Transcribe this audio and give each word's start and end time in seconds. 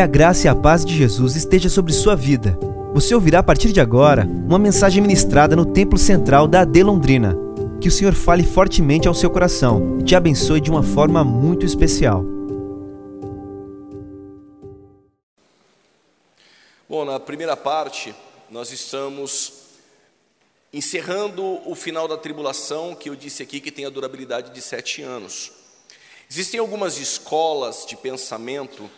Que 0.00 0.04
a 0.04 0.06
graça 0.06 0.46
e 0.46 0.48
a 0.48 0.54
paz 0.54 0.82
de 0.82 0.96
Jesus 0.96 1.36
esteja 1.36 1.68
sobre 1.68 1.92
sua 1.92 2.16
vida. 2.16 2.58
Você 2.94 3.14
ouvirá 3.14 3.40
a 3.40 3.42
partir 3.42 3.70
de 3.70 3.82
agora 3.82 4.24
uma 4.24 4.58
mensagem 4.58 5.02
ministrada 5.02 5.54
no 5.54 5.66
Templo 5.66 5.98
Central 5.98 6.48
da 6.48 6.62
AD 6.62 6.82
Londrina. 6.82 7.36
Que 7.82 7.88
o 7.88 7.90
Senhor 7.90 8.14
fale 8.14 8.42
fortemente 8.42 9.06
ao 9.06 9.12
seu 9.12 9.28
coração 9.28 9.98
e 10.00 10.02
te 10.02 10.16
abençoe 10.16 10.58
de 10.58 10.70
uma 10.70 10.82
forma 10.82 11.22
muito 11.22 11.66
especial. 11.66 12.24
Bom, 16.88 17.04
na 17.04 17.20
primeira 17.20 17.54
parte, 17.54 18.14
nós 18.50 18.72
estamos 18.72 19.52
encerrando 20.72 21.60
o 21.70 21.74
final 21.74 22.08
da 22.08 22.16
tribulação, 22.16 22.94
que 22.94 23.10
eu 23.10 23.14
disse 23.14 23.42
aqui 23.42 23.60
que 23.60 23.70
tem 23.70 23.84
a 23.84 23.90
durabilidade 23.90 24.50
de 24.54 24.62
sete 24.62 25.02
anos. 25.02 25.52
Existem 26.30 26.58
algumas 26.58 26.98
escolas 26.98 27.84
de 27.86 27.98
pensamento 27.98 28.88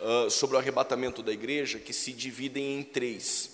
uh, 0.00 0.30
sobre 0.30 0.56
o 0.56 0.58
arrebatamento 0.58 1.22
da 1.22 1.32
igreja 1.32 1.78
que 1.78 1.92
se 1.92 2.12
dividem 2.12 2.78
em 2.78 2.82
três. 2.82 3.50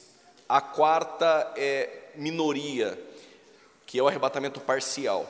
A 0.49 0.61
quarta 0.61 1.53
é 1.57 2.11
minoria, 2.15 2.99
que 3.87 3.99
é 3.99 4.03
o 4.03 4.09
arrebatamento 4.09 4.61
parcial. 4.61 5.27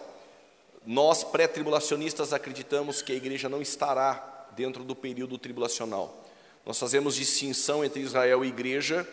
Nós, 0.85 1.23
pré-tribulacionistas, 1.23 2.33
acreditamos 2.33 3.03
que 3.03 3.13
a 3.13 3.15
igreja 3.15 3.49
não 3.49 3.63
estará 3.63 4.49
dentro 4.57 4.83
do 4.85 4.97
período 4.97 5.39
tribulacional. 5.39 6.25
Nós 6.67 6.79
fazemos 6.79 7.15
distinção 7.15 7.85
entre 7.85 8.01
Israel 8.01 8.45
e 8.45 8.49
igreja, 8.49 9.09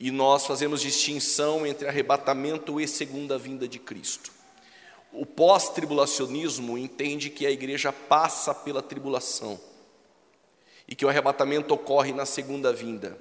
e 0.00 0.10
nós 0.10 0.46
fazemos 0.46 0.80
distinção 0.80 1.66
entre 1.66 1.86
arrebatamento 1.86 2.80
e 2.80 2.88
segunda 2.88 3.38
vinda 3.38 3.68
de 3.68 3.78
Cristo. 3.78 4.32
O 5.12 5.24
pós-tribulacionismo 5.24 6.76
entende 6.76 7.30
que 7.30 7.46
a 7.46 7.50
igreja 7.50 7.92
passa 7.92 8.52
pela 8.52 8.82
tribulação 8.82 9.60
e 10.88 10.94
que 10.94 11.04
o 11.04 11.08
arrebatamento 11.08 11.72
ocorre 11.74 12.12
na 12.12 12.26
segunda 12.26 12.72
vinda. 12.72 13.16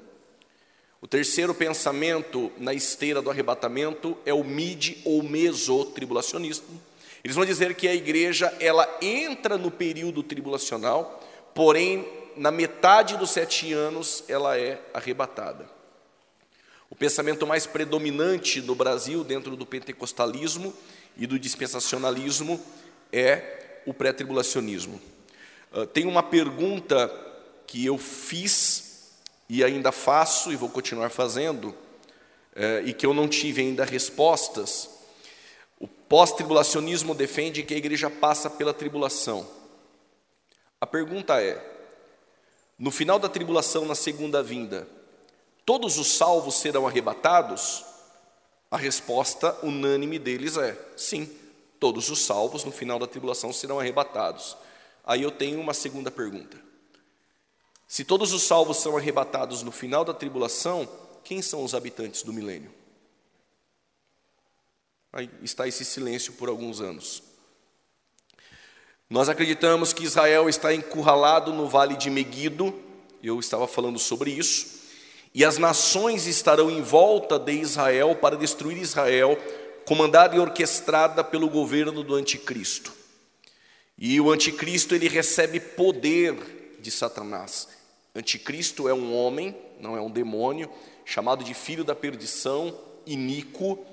O 1.02 1.08
terceiro 1.08 1.54
pensamento 1.54 2.52
na 2.58 2.74
esteira 2.74 3.22
do 3.22 3.30
arrebatamento 3.30 4.18
é 4.26 4.34
o 4.34 4.44
mid 4.44 5.02
ou 5.04 5.22
mesotribulacionismo. 5.22 6.82
Eles 7.24 7.36
vão 7.36 7.46
dizer 7.46 7.76
que 7.76 7.88
a 7.88 7.94
igreja 7.94 8.56
ela 8.60 8.88
entra 9.02 9.58
no 9.58 9.70
período 9.70 10.24
tribulacional, 10.24 11.22
porém 11.54 12.08
na 12.36 12.52
metade 12.52 13.18
dos 13.18 13.32
sete 13.32 13.74
anos 13.74 14.24
ela 14.28 14.58
é 14.58 14.82
arrebatada. 14.94 15.70
O 16.90 16.96
pensamento 16.96 17.48
mais 17.48 17.66
predominante 17.66 18.62
no 18.62 18.76
Brasil, 18.76 19.24
dentro 19.24 19.56
do 19.56 19.66
pentecostalismo 19.66 20.74
e 21.18 21.26
do 21.26 21.40
dispensacionalismo, 21.40 22.64
é 23.12 23.82
o 23.86 23.94
pré-tribulacionismo. 23.94 25.02
Uh, 25.72 25.86
tem 25.88 26.06
uma 26.06 26.24
pergunta 26.24 27.08
que 27.68 27.86
eu 27.86 27.98
fiz 27.98 29.12
e 29.50 29.64
ainda 29.64 29.92
faço 29.92 30.52
e 30.52 30.56
vou 30.56 30.70
continuar 30.70 31.10
fazendo, 31.10 31.70
uh, 31.70 32.86
e 32.86 32.94
que 32.94 33.06
eu 33.06 33.14
não 33.14 33.28
tive 33.28 33.62
ainda 33.62 33.86
respostas. 33.86 34.90
O 35.80 35.88
pós-tribulacionismo 35.88 37.14
defende 37.14 37.64
que 37.64 37.74
a 37.74 37.78
igreja 37.78 38.10
passa 38.10 38.50
pela 38.50 38.74
tribulação. 38.74 39.48
A 40.80 40.88
pergunta 40.88 41.42
é: 41.42 41.62
no 42.80 42.92
final 42.92 43.20
da 43.20 43.30
tribulação, 43.30 43.86
na 43.86 43.96
segunda 43.96 44.42
vinda, 44.42 44.88
todos 45.66 45.98
os 45.98 46.08
salvos 46.08 46.56
serão 46.56 46.88
arrebatados? 46.88 47.86
A 48.72 48.78
resposta 48.78 49.56
unânime 49.62 50.18
deles 50.18 50.58
é: 50.58 50.78
sim, 50.98 51.30
todos 51.80 52.10
os 52.10 52.20
salvos 52.20 52.64
no 52.64 52.72
final 52.72 52.98
da 52.98 53.06
tribulação 53.06 53.54
serão 53.54 53.80
arrebatados. 53.80 54.58
Aí 55.06 55.22
eu 55.22 55.32
tenho 55.32 55.60
uma 55.60 55.74
segunda 55.74 56.10
pergunta. 56.10 56.58
Se 57.94 58.04
todos 58.04 58.34
os 58.34 58.42
salvos 58.42 58.78
são 58.78 58.98
arrebatados 58.98 59.62
no 59.62 59.72
final 59.72 60.04
da 60.04 60.16
tribulação, 60.16 60.90
quem 61.24 61.44
são 61.44 61.64
os 61.64 61.76
habitantes 61.76 62.24
do 62.24 62.34
milênio? 62.34 62.72
Aí 65.12 65.30
está 65.44 65.68
esse 65.68 65.86
silêncio 65.86 66.34
por 66.34 66.50
alguns 66.50 66.82
anos. 66.82 67.22
Nós 69.08 69.30
acreditamos 69.30 69.94
que 69.94 70.06
Israel 70.06 70.50
está 70.50 70.74
encurralado 70.74 71.54
no 71.54 71.70
vale 71.70 71.96
de 71.96 72.10
Meguido, 72.10 72.74
eu 73.22 73.40
estava 73.40 73.68
falando 73.68 74.00
sobre 74.00 74.32
isso, 74.32 74.88
e 75.32 75.46
as 75.46 75.60
nações 75.60 76.26
estarão 76.26 76.72
em 76.72 76.82
volta 76.82 77.38
de 77.38 77.52
Israel 77.52 78.16
para 78.16 78.36
destruir 78.36 78.78
Israel, 78.80 79.38
comandada 79.86 80.36
e 80.36 80.40
orquestrada 80.40 81.24
pelo 81.24 81.48
governo 81.48 82.04
do 82.04 82.16
anticristo. 82.16 82.92
E 83.96 84.20
o 84.20 84.32
anticristo 84.32 84.96
ele 84.96 85.08
recebe 85.08 85.60
poder 85.60 86.80
de 86.82 86.90
Satanás. 86.90 87.83
Anticristo 88.16 88.88
é 88.88 88.94
um 88.94 89.16
homem, 89.16 89.56
não 89.80 89.98
é 89.98 90.02
um 90.02 90.10
demônio, 90.10 90.70
chamado 91.04 91.44
de 91.44 91.54
filho 91.54 91.84
da 91.84 91.96
perdição, 91.96 92.78
iníquo, 93.06 93.84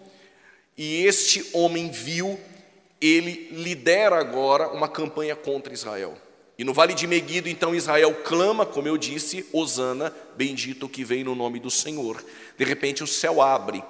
e 0.76 1.04
este 1.04 1.44
homem 1.52 1.90
vil, 1.90 2.38
ele 3.00 3.48
lidera 3.52 4.18
agora 4.18 4.68
uma 4.68 4.88
campanha 4.88 5.34
contra 5.34 5.72
Israel. 5.72 6.16
E 6.58 6.64
no 6.64 6.74
vale 6.74 6.92
de 6.92 7.06
Meguido, 7.06 7.48
então, 7.48 7.74
Israel 7.74 8.14
clama, 8.22 8.66
como 8.66 8.86
eu 8.86 8.98
disse, 8.98 9.46
Osana, 9.50 10.14
bendito 10.36 10.88
que 10.88 11.02
vem 11.02 11.24
no 11.24 11.34
nome 11.34 11.58
do 11.58 11.70
Senhor. 11.70 12.22
De 12.58 12.64
repente 12.64 13.02
o 13.02 13.06
céu 13.06 13.40
abre. 13.40 13.82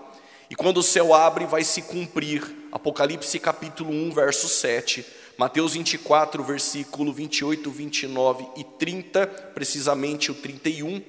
E 0.48 0.54
quando 0.54 0.76
o 0.78 0.82
céu 0.82 1.12
abre, 1.12 1.46
vai 1.46 1.64
se 1.64 1.82
cumprir 1.82 2.44
Apocalipse 2.70 3.36
capítulo 3.40 3.90
1, 3.90 4.12
verso 4.12 4.48
7, 4.48 5.04
Mateus 5.40 5.72
24, 5.72 6.44
versículo 6.44 7.14
28, 7.14 7.70
29 7.70 8.46
e 8.58 8.62
30, 8.62 9.26
precisamente 9.26 10.30
o 10.30 10.34
31. 10.34 10.98
Uh, 10.98 11.02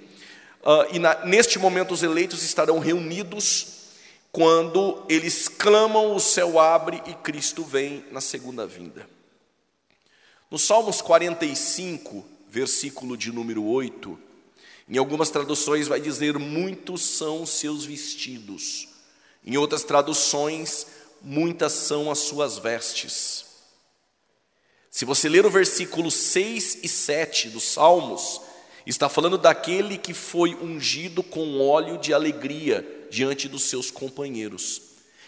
ah, 0.63 0.87
e 0.89 0.99
na, 0.99 1.25
neste 1.25 1.59
momento 1.59 1.93
os 1.93 2.01
eleitos 2.01 2.41
estarão 2.41 2.79
reunidos 2.79 3.89
quando 4.31 5.03
eles 5.09 5.49
clamam, 5.49 6.15
o 6.15 6.19
céu 6.21 6.61
abre 6.61 7.03
e 7.07 7.13
Cristo 7.15 7.61
vem 7.65 8.05
na 8.09 8.21
segunda 8.21 8.65
vinda. 8.65 9.05
No 10.49 10.57
Salmos 10.57 11.01
45, 11.01 12.25
versículo 12.47 13.17
de 13.17 13.33
número 13.33 13.65
8, 13.65 14.17
em 14.87 14.97
algumas 14.97 15.29
traduções 15.29 15.89
vai 15.89 15.99
dizer: 15.99 16.39
Muitos 16.39 17.01
são 17.01 17.45
seus 17.45 17.83
vestidos. 17.83 18.87
Em 19.45 19.57
outras 19.57 19.83
traduções, 19.83 20.87
muitas 21.21 21.73
são 21.73 22.09
as 22.09 22.19
suas 22.19 22.57
vestes. 22.57 23.50
Se 24.91 25.05
você 25.05 25.29
ler 25.29 25.45
o 25.45 25.49
versículo 25.49 26.11
6 26.11 26.79
e 26.83 26.87
7 26.89 27.47
dos 27.49 27.63
Salmos, 27.63 28.41
está 28.85 29.07
falando 29.07 29.37
daquele 29.37 29.97
que 29.97 30.13
foi 30.13 30.53
ungido 30.53 31.23
com 31.23 31.65
óleo 31.65 31.97
de 31.97 32.13
alegria 32.13 33.07
diante 33.09 33.47
dos 33.47 33.63
seus 33.63 33.89
companheiros. 33.89 34.81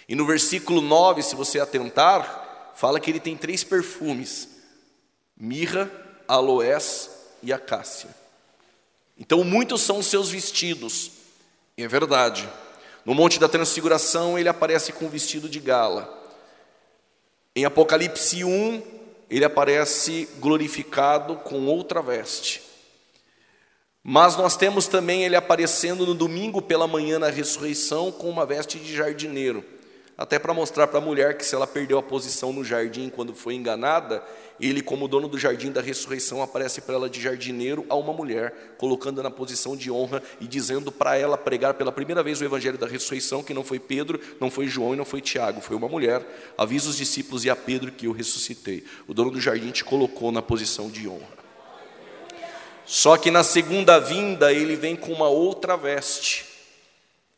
E 0.07 0.15
no 0.15 0.25
versículo 0.25 0.81
9, 0.81 1.23
se 1.23 1.33
você 1.33 1.61
atentar, 1.61 2.73
fala 2.75 2.99
que 2.99 3.09
ele 3.09 3.21
tem 3.21 3.37
três 3.37 3.63
perfumes: 3.63 4.49
mirra, 5.37 5.89
aloés 6.27 7.09
e 7.41 7.53
acácia. 7.53 8.09
Então, 9.17 9.45
muitos 9.45 9.81
são 9.81 9.99
os 9.99 10.07
seus 10.07 10.29
vestidos, 10.29 11.09
e 11.77 11.83
é 11.83 11.87
verdade. 11.87 12.49
No 13.05 13.13
Monte 13.13 13.39
da 13.39 13.47
Transfiguração, 13.47 14.37
ele 14.37 14.49
aparece 14.49 14.91
com 14.91 15.05
um 15.05 15.09
vestido 15.09 15.47
de 15.47 15.61
gala. 15.61 16.21
Em 17.55 17.63
Apocalipse 17.63 18.43
1, 18.43 19.02
ele 19.29 19.45
aparece 19.45 20.27
glorificado 20.39 21.35
com 21.37 21.65
outra 21.65 22.01
veste. 22.01 22.61
Mas 24.03 24.35
nós 24.35 24.57
temos 24.57 24.85
também 24.85 25.23
ele 25.23 25.35
aparecendo 25.35 26.05
no 26.05 26.13
domingo 26.13 26.61
pela 26.61 26.87
manhã 26.87 27.17
na 27.17 27.29
ressurreição 27.29 28.11
com 28.11 28.29
uma 28.29 28.45
veste 28.45 28.77
de 28.77 28.93
jardineiro, 28.93 29.63
até 30.17 30.37
para 30.37 30.53
mostrar 30.53 30.87
para 30.87 30.99
a 30.99 31.01
mulher 31.01 31.37
que 31.37 31.45
se 31.45 31.55
ela 31.55 31.65
perdeu 31.65 31.97
a 31.97 32.03
posição 32.03 32.53
no 32.53 32.63
jardim 32.63 33.09
quando 33.09 33.33
foi 33.33 33.55
enganada, 33.55 34.23
ele, 34.59 34.81
como 34.81 35.07
dono 35.07 35.27
do 35.27 35.37
jardim 35.37 35.71
da 35.71 35.81
ressurreição, 35.81 36.41
aparece 36.41 36.81
para 36.81 36.93
ela 36.95 37.09
de 37.09 37.19
jardineiro 37.19 37.83
a 37.89 37.95
uma 37.95 38.13
mulher, 38.13 38.75
colocando 38.77 39.23
na 39.23 39.31
posição 39.31 39.75
de 39.75 39.89
honra 39.89 40.21
e 40.39 40.47
dizendo 40.47 40.91
para 40.91 41.17
ela 41.17 41.35
pregar 41.37 41.73
pela 41.73 41.91
primeira 41.91 42.21
vez 42.21 42.39
o 42.39 42.45
evangelho 42.45 42.77
da 42.77 42.85
ressurreição, 42.85 43.41
que 43.41 43.53
não 43.53 43.63
foi 43.63 43.79
Pedro, 43.79 44.19
não 44.39 44.51
foi 44.51 44.67
João 44.67 44.93
e 44.93 44.97
não 44.97 45.05
foi 45.05 45.19
Tiago, 45.19 45.61
foi 45.61 45.75
uma 45.75 45.89
mulher. 45.89 46.23
Avisa 46.57 46.89
os 46.89 46.97
discípulos 46.97 47.43
e 47.43 47.49
a 47.49 47.55
Pedro 47.55 47.91
que 47.91 48.05
eu 48.05 48.11
ressuscitei. 48.11 48.83
O 49.07 49.13
dono 49.13 49.31
do 49.31 49.41
jardim 49.41 49.71
te 49.71 49.83
colocou 49.83 50.31
na 50.31 50.41
posição 50.41 50.89
de 50.89 51.07
honra. 51.07 51.43
Só 52.85 53.17
que 53.17 53.31
na 53.31 53.43
segunda 53.43 53.99
vinda 53.99 54.53
ele 54.53 54.75
vem 54.75 54.95
com 54.95 55.11
uma 55.11 55.27
outra 55.27 55.75
veste. 55.75 56.52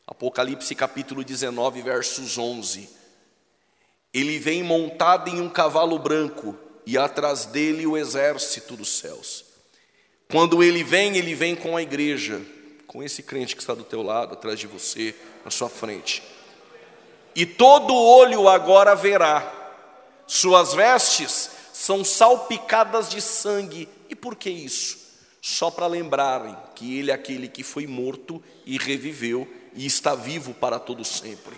Apocalipse 0.07 0.75
capítulo 0.75 1.23
19, 1.23 1.81
versos 1.81 2.37
11. 2.37 2.89
Ele 4.13 4.37
vem 4.37 4.61
montado 4.61 5.29
em 5.29 5.41
um 5.41 5.49
cavalo 5.49 5.97
branco 5.97 6.55
e 6.85 6.97
atrás 6.97 7.45
dele 7.45 7.87
o 7.87 7.97
exército 7.97 8.75
dos 8.75 8.89
céus. 8.99 9.45
Quando 10.29 10.63
ele 10.63 10.83
vem, 10.83 11.17
ele 11.17 11.33
vem 11.33 11.55
com 11.55 11.75
a 11.75 11.81
igreja, 11.81 12.41
com 12.85 13.01
esse 13.01 13.23
crente 13.23 13.55
que 13.55 13.61
está 13.61 13.73
do 13.73 13.83
teu 13.83 14.01
lado, 14.01 14.33
atrás 14.33 14.59
de 14.59 14.67
você, 14.67 15.15
na 15.43 15.49
sua 15.49 15.69
frente. 15.69 16.21
E 17.35 17.45
todo 17.45 17.93
olho 17.93 18.47
agora 18.47 18.95
verá. 18.95 19.51
Suas 20.27 20.73
vestes 20.73 21.49
são 21.73 22.05
salpicadas 22.05 23.09
de 23.09 23.21
sangue. 23.21 23.89
E 24.09 24.15
por 24.15 24.35
que 24.35 24.49
isso? 24.49 25.05
só 25.45 25.69
para 25.69 25.85
lembrarem 25.85 26.57
que 26.73 26.97
Ele 26.97 27.11
é 27.11 27.13
aquele 27.13 27.47
que 27.47 27.61
foi 27.61 27.85
morto 27.85 28.43
e 28.65 28.79
reviveu 28.79 29.47
e 29.75 29.85
está 29.85 30.15
vivo 30.15 30.53
para 30.53 30.79
todo 30.79 31.03
sempre. 31.03 31.55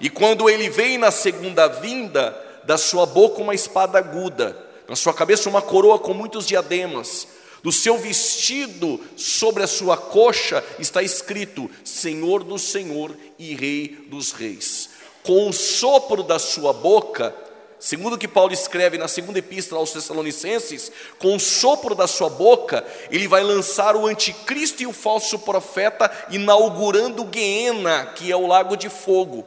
E 0.00 0.08
quando 0.08 0.48
Ele 0.48 0.68
vem 0.68 0.98
na 0.98 1.10
segunda 1.10 1.66
vinda, 1.66 2.48
da 2.64 2.78
sua 2.78 3.06
boca 3.06 3.40
uma 3.40 3.54
espada 3.54 3.98
aguda, 3.98 4.56
na 4.86 4.96
sua 4.96 5.14
cabeça 5.14 5.48
uma 5.48 5.62
coroa 5.62 5.98
com 5.98 6.14
muitos 6.14 6.46
diademas, 6.46 7.26
do 7.62 7.70
seu 7.70 7.98
vestido 7.98 9.00
sobre 9.16 9.62
a 9.62 9.66
sua 9.66 9.96
coxa 9.96 10.64
está 10.78 11.02
escrito: 11.02 11.70
Senhor 11.84 12.42
do 12.42 12.58
Senhor 12.58 13.14
e 13.38 13.54
Rei 13.54 14.06
dos 14.08 14.32
Reis. 14.32 14.90
Com 15.22 15.48
o 15.48 15.52
sopro 15.52 16.22
da 16.22 16.38
sua 16.38 16.72
boca, 16.72 17.34
segundo 17.80 18.14
o 18.14 18.18
que 18.18 18.28
Paulo 18.28 18.52
escreve 18.52 18.98
na 18.98 19.08
segunda 19.08 19.38
epístola 19.38 19.80
aos 19.80 19.92
Tessalonicenses, 19.92 20.92
com 21.18 21.34
o 21.34 21.40
sopro 21.40 21.94
da 21.94 22.06
sua 22.06 22.28
boca, 22.28 22.86
ele 23.10 23.26
vai 23.26 23.42
lançar 23.42 23.96
o 23.96 24.06
anticristo 24.06 24.82
e 24.82 24.86
o 24.86 24.92
falso 24.92 25.38
profeta, 25.40 26.10
inaugurando 26.30 27.24
Guiena, 27.24 28.12
que 28.14 28.30
é 28.30 28.36
o 28.36 28.46
lago 28.46 28.76
de 28.76 28.88
fogo. 28.88 29.46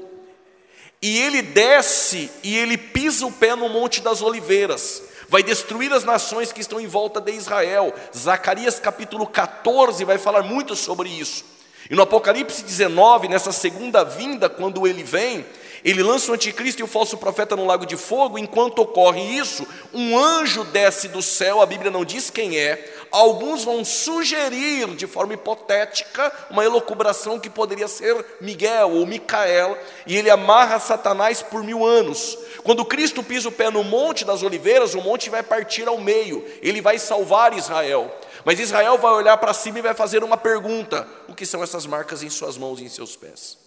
E 1.02 1.20
ele 1.20 1.42
desce 1.42 2.32
e 2.44 2.58
ele 2.58 2.78
pisa 2.78 3.26
o 3.26 3.32
pé 3.32 3.56
no 3.56 3.70
Monte 3.70 4.02
das 4.02 4.22
Oliveiras 4.22 5.04
vai 5.34 5.42
destruir 5.42 5.92
as 5.92 6.04
nações 6.04 6.52
que 6.52 6.62
estão 6.62 6.80
em 6.80 6.86
volta 6.86 7.20
de 7.20 7.32
Israel. 7.32 7.92
Zacarias 8.16 8.80
capítulo 8.80 9.26
14 9.26 10.06
vai 10.06 10.20
falar 10.20 10.44
muito 10.44 10.76
sobre 10.76 11.10
isso. 11.10 11.44
E 11.90 11.96
no 11.96 12.04
Apocalipse 12.04 12.64
19, 12.64 13.28
nessa 13.28 13.52
segunda 13.52 14.04
vinda, 14.04 14.48
quando 14.48 14.88
ele 14.88 15.04
vem, 15.04 15.44
ele 15.84 16.02
lança 16.02 16.32
o 16.32 16.34
anticristo 16.34 16.82
e 16.82 16.84
o 16.84 16.88
falso 16.88 17.18
profeta 17.18 17.56
no 17.56 17.66
lago 17.66 17.86
de 17.86 17.98
fogo. 17.98 18.38
Enquanto 18.38 18.80
ocorre 18.80 19.22
isso, 19.22 19.68
um 19.94 20.18
anjo 20.18 20.64
desce 20.64 21.10
do 21.10 21.22
céu, 21.22 21.62
a 21.62 21.66
Bíblia 21.66 21.92
não 21.92 22.06
diz 22.06 22.30
quem 22.30 22.58
é. 22.58 22.92
Alguns 23.12 23.64
vão 23.64 23.84
sugerir, 23.84 24.88
de 24.96 25.06
forma 25.06 25.34
hipotética, 25.34 26.32
uma 26.50 26.64
elocubração 26.64 27.40
que 27.40 27.50
poderia 27.50 27.88
ser 27.88 28.26
Miguel 28.42 28.92
ou 28.92 29.06
Micael, 29.06 29.78
e 30.08 30.18
ele 30.18 30.30
amarra 30.30 30.80
Satanás 30.80 31.42
por 31.42 31.64
mil 31.64 31.86
anos. 31.86 32.38
Quando 32.64 32.86
Cristo 32.86 33.22
pisa 33.22 33.50
o 33.50 33.52
pé 33.52 33.70
no 33.70 33.84
Monte 33.84 34.26
das 34.26 34.42
Oliveiras, 34.42 34.96
o 34.96 35.02
monte 35.02 35.30
vai 35.30 35.44
partir 35.44 35.88
ao 35.88 36.00
meio, 36.00 36.44
ele 36.62 36.82
vai 36.82 36.98
salvar 36.98 37.56
Israel. 37.56 38.12
Mas 38.46 38.60
Israel 38.60 38.98
vai 38.98 39.14
olhar 39.14 39.38
para 39.38 39.54
cima 39.54 39.80
e 39.80 39.82
vai 39.82 39.94
fazer 39.94 40.24
uma 40.24 40.38
pergunta: 40.38 41.08
o 41.28 41.36
que 41.36 41.46
são 41.46 41.62
essas 41.62 41.86
marcas 41.86 42.24
em 42.24 42.30
suas 42.30 42.58
mãos 42.58 42.80
e 42.80 42.84
em 42.84 42.90
seus 42.90 43.16
pés? 43.16 43.63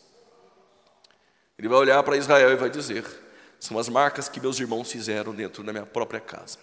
Ele 1.58 1.68
vai 1.68 1.78
olhar 1.78 2.02
para 2.02 2.16
Israel 2.16 2.52
e 2.52 2.56
vai 2.56 2.70
dizer: 2.70 3.04
são 3.58 3.78
as 3.78 3.88
marcas 3.88 4.28
que 4.28 4.40
meus 4.40 4.58
irmãos 4.60 4.90
fizeram 4.90 5.34
dentro 5.34 5.62
da 5.62 5.72
minha 5.72 5.86
própria 5.86 6.20
casa. 6.20 6.58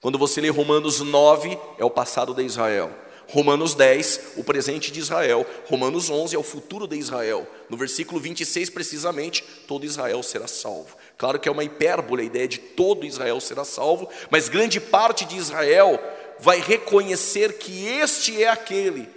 Quando 0.00 0.18
você 0.18 0.40
lê 0.40 0.48
Romanos 0.48 1.00
9, 1.00 1.58
é 1.78 1.84
o 1.84 1.90
passado 1.90 2.34
de 2.34 2.42
Israel. 2.42 2.90
Romanos 3.28 3.74
10, 3.74 4.32
o 4.38 4.44
presente 4.44 4.90
de 4.90 4.98
Israel. 4.98 5.46
Romanos 5.66 6.10
11 6.10 6.34
é 6.34 6.38
o 6.38 6.42
futuro 6.42 6.88
de 6.88 6.96
Israel. 6.96 7.46
No 7.68 7.76
versículo 7.76 8.20
26, 8.20 8.70
precisamente, 8.70 9.44
todo 9.68 9.86
Israel 9.86 10.22
será 10.22 10.48
salvo. 10.48 10.96
Claro 11.16 11.38
que 11.38 11.48
é 11.48 11.52
uma 11.52 11.62
hipérbole 11.62 12.22
a 12.22 12.26
ideia 12.26 12.48
de 12.48 12.58
todo 12.58 13.06
Israel 13.06 13.40
será 13.40 13.64
salvo, 13.64 14.08
mas 14.30 14.48
grande 14.48 14.80
parte 14.80 15.24
de 15.24 15.36
Israel 15.36 16.00
vai 16.40 16.60
reconhecer 16.60 17.58
que 17.58 17.86
este 17.86 18.42
é 18.42 18.48
aquele 18.48 19.08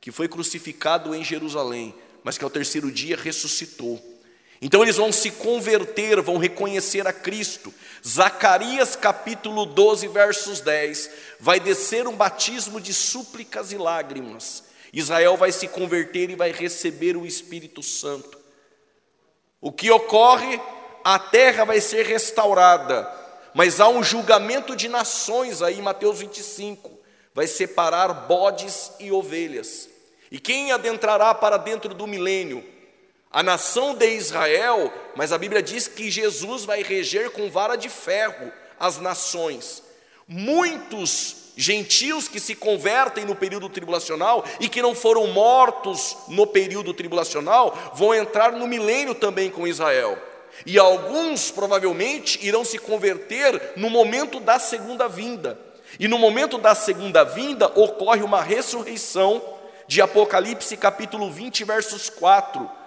que 0.00 0.12
foi 0.12 0.28
crucificado 0.28 1.14
em 1.14 1.24
Jerusalém, 1.24 1.94
mas 2.22 2.36
que 2.36 2.44
ao 2.44 2.50
terceiro 2.50 2.92
dia 2.92 3.16
ressuscitou. 3.16 4.17
Então 4.60 4.82
eles 4.82 4.96
vão 4.96 5.12
se 5.12 5.30
converter, 5.30 6.20
vão 6.20 6.36
reconhecer 6.36 7.06
a 7.06 7.12
Cristo. 7.12 7.72
Zacarias 8.06 8.96
capítulo 8.96 9.64
12, 9.64 10.08
versos 10.08 10.60
10, 10.60 11.10
vai 11.38 11.60
descer 11.60 12.08
um 12.08 12.16
batismo 12.16 12.80
de 12.80 12.92
súplicas 12.92 13.72
e 13.72 13.76
lágrimas. 13.76 14.64
Israel 14.92 15.36
vai 15.36 15.52
se 15.52 15.68
converter 15.68 16.30
e 16.30 16.34
vai 16.34 16.50
receber 16.50 17.16
o 17.16 17.26
Espírito 17.26 17.82
Santo. 17.82 18.38
O 19.60 19.70
que 19.70 19.90
ocorre? 19.90 20.60
A 21.04 21.18
terra 21.18 21.64
vai 21.64 21.80
ser 21.80 22.04
restaurada, 22.04 23.08
mas 23.54 23.80
há 23.80 23.88
um 23.88 24.02
julgamento 24.02 24.74
de 24.74 24.88
nações 24.88 25.62
aí, 25.62 25.80
Mateus 25.80 26.18
25, 26.18 26.98
vai 27.32 27.46
separar 27.46 28.12
bodes 28.12 28.92
e 28.98 29.12
ovelhas. 29.12 29.88
E 30.30 30.38
quem 30.38 30.72
adentrará 30.72 31.32
para 31.32 31.56
dentro 31.56 31.94
do 31.94 32.06
milênio? 32.06 32.64
A 33.30 33.42
nação 33.42 33.94
de 33.94 34.06
Israel, 34.06 34.92
mas 35.14 35.32
a 35.32 35.38
Bíblia 35.38 35.62
diz 35.62 35.86
que 35.86 36.10
Jesus 36.10 36.64
vai 36.64 36.82
reger 36.82 37.30
com 37.30 37.50
vara 37.50 37.76
de 37.76 37.88
ferro 37.88 38.50
as 38.80 38.98
nações. 38.98 39.82
Muitos 40.26 41.52
gentios 41.56 42.28
que 42.28 42.40
se 42.40 42.54
convertem 42.54 43.24
no 43.24 43.34
período 43.34 43.68
tribulacional 43.68 44.44
e 44.60 44.68
que 44.68 44.80
não 44.80 44.94
foram 44.94 45.26
mortos 45.26 46.16
no 46.28 46.46
período 46.46 46.94
tribulacional 46.94 47.76
vão 47.94 48.14
entrar 48.14 48.52
no 48.52 48.66
milênio 48.66 49.14
também 49.14 49.50
com 49.50 49.66
Israel. 49.66 50.16
E 50.64 50.78
alguns 50.78 51.50
provavelmente 51.50 52.38
irão 52.46 52.64
se 52.64 52.78
converter 52.78 53.72
no 53.76 53.90
momento 53.90 54.40
da 54.40 54.58
segunda 54.58 55.06
vinda. 55.06 55.58
E 56.00 56.08
no 56.08 56.18
momento 56.18 56.56
da 56.56 56.74
segunda 56.74 57.24
vinda 57.24 57.66
ocorre 57.74 58.22
uma 58.22 58.42
ressurreição 58.42 59.42
de 59.86 60.00
Apocalipse 60.00 60.76
capítulo 60.76 61.30
20, 61.30 61.64
versos 61.64 62.08
4 62.08 62.77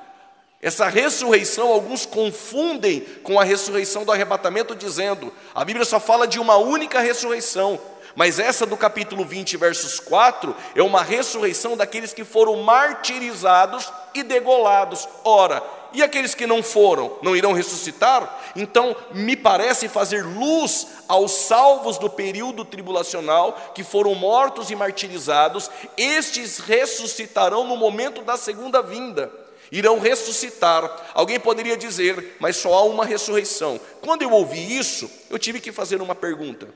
essa 0.61 0.87
ressurreição, 0.87 1.69
alguns 1.69 2.05
confundem 2.05 3.01
com 3.23 3.39
a 3.39 3.43
ressurreição 3.43 4.05
do 4.05 4.11
arrebatamento, 4.11 4.75
dizendo: 4.75 5.33
a 5.55 5.65
Bíblia 5.65 5.85
só 5.85 5.99
fala 5.99 6.27
de 6.27 6.39
uma 6.39 6.55
única 6.57 6.99
ressurreição, 6.99 7.79
mas 8.15 8.37
essa 8.37 8.63
do 8.63 8.77
capítulo 8.77 9.25
20, 9.25 9.57
versos 9.57 9.99
4, 9.99 10.55
é 10.75 10.83
uma 10.83 11.01
ressurreição 11.01 11.75
daqueles 11.75 12.13
que 12.13 12.23
foram 12.23 12.57
martirizados 12.57 13.91
e 14.13 14.21
degolados. 14.21 15.09
Ora, 15.23 15.63
e 15.93 16.03
aqueles 16.03 16.35
que 16.35 16.45
não 16.45 16.61
foram, 16.61 17.17
não 17.23 17.35
irão 17.35 17.53
ressuscitar? 17.53 18.39
Então, 18.55 18.95
me 19.13 19.35
parece 19.35 19.89
fazer 19.89 20.23
luz 20.23 20.87
aos 21.07 21.31
salvos 21.31 21.97
do 21.97 22.09
período 22.09 22.63
tribulacional, 22.63 23.57
que 23.73 23.83
foram 23.83 24.13
mortos 24.13 24.69
e 24.69 24.75
martirizados, 24.75 25.71
estes 25.97 26.59
ressuscitarão 26.59 27.65
no 27.65 27.75
momento 27.75 28.21
da 28.21 28.37
segunda 28.37 28.83
vinda 28.83 29.41
irão 29.71 30.00
ressuscitar. 30.00 31.12
Alguém 31.13 31.39
poderia 31.39 31.77
dizer, 31.77 32.35
mas 32.39 32.57
só 32.57 32.73
há 32.73 32.83
uma 32.83 33.06
ressurreição. 33.06 33.79
Quando 34.01 34.21
eu 34.21 34.31
ouvi 34.31 34.77
isso, 34.77 35.09
eu 35.29 35.39
tive 35.39 35.59
que 35.59 35.71
fazer 35.71 36.01
uma 36.01 36.13
pergunta. 36.13 36.68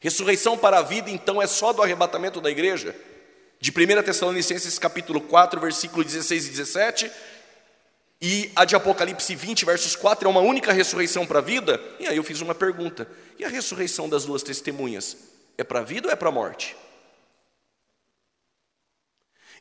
Ressurreição 0.00 0.58
para 0.58 0.78
a 0.78 0.82
vida, 0.82 1.10
então, 1.10 1.40
é 1.40 1.46
só 1.46 1.72
do 1.72 1.82
arrebatamento 1.82 2.40
da 2.40 2.50
igreja? 2.50 2.94
De 3.58 3.70
1 3.70 4.02
Tessalonicenses 4.02 4.78
capítulo 4.78 5.20
4, 5.20 5.60
versículo 5.60 6.04
16 6.04 6.46
e 6.46 6.50
17, 6.50 7.10
e 8.20 8.50
a 8.56 8.64
de 8.64 8.74
Apocalipse 8.74 9.34
20, 9.34 9.64
versos 9.64 9.94
4, 9.94 10.26
é 10.26 10.30
uma 10.30 10.40
única 10.40 10.72
ressurreição 10.72 11.26
para 11.26 11.38
a 11.38 11.42
vida? 11.42 11.80
E 11.98 12.06
aí 12.06 12.16
eu 12.16 12.24
fiz 12.24 12.40
uma 12.40 12.54
pergunta: 12.54 13.08
e 13.38 13.44
a 13.44 13.48
ressurreição 13.48 14.08
das 14.08 14.24
duas 14.24 14.42
testemunhas? 14.42 15.16
É 15.58 15.64
para 15.64 15.80
a 15.80 15.82
vida 15.82 16.08
ou 16.08 16.12
é 16.12 16.16
para 16.16 16.28
a 16.28 16.32
morte? 16.32 16.76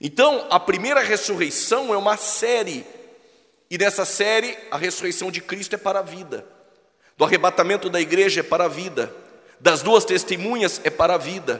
Então, 0.07 0.45
a 0.51 0.59
primeira 0.59 1.01
ressurreição 1.01 1.91
é 1.91 1.97
uma 1.97 2.15
série, 2.15 2.85
e 3.71 3.75
nessa 3.75 4.05
série, 4.05 4.55
a 4.69 4.77
ressurreição 4.77 5.31
de 5.31 5.41
Cristo 5.41 5.73
é 5.73 5.79
para 5.79 5.97
a 5.97 6.03
vida, 6.03 6.45
do 7.17 7.25
arrebatamento 7.25 7.89
da 7.89 7.99
igreja 7.99 8.41
é 8.41 8.43
para 8.43 8.65
a 8.65 8.67
vida, 8.67 9.11
das 9.59 9.81
duas 9.81 10.05
testemunhas 10.05 10.79
é 10.83 10.91
para 10.91 11.15
a 11.15 11.17
vida, 11.17 11.59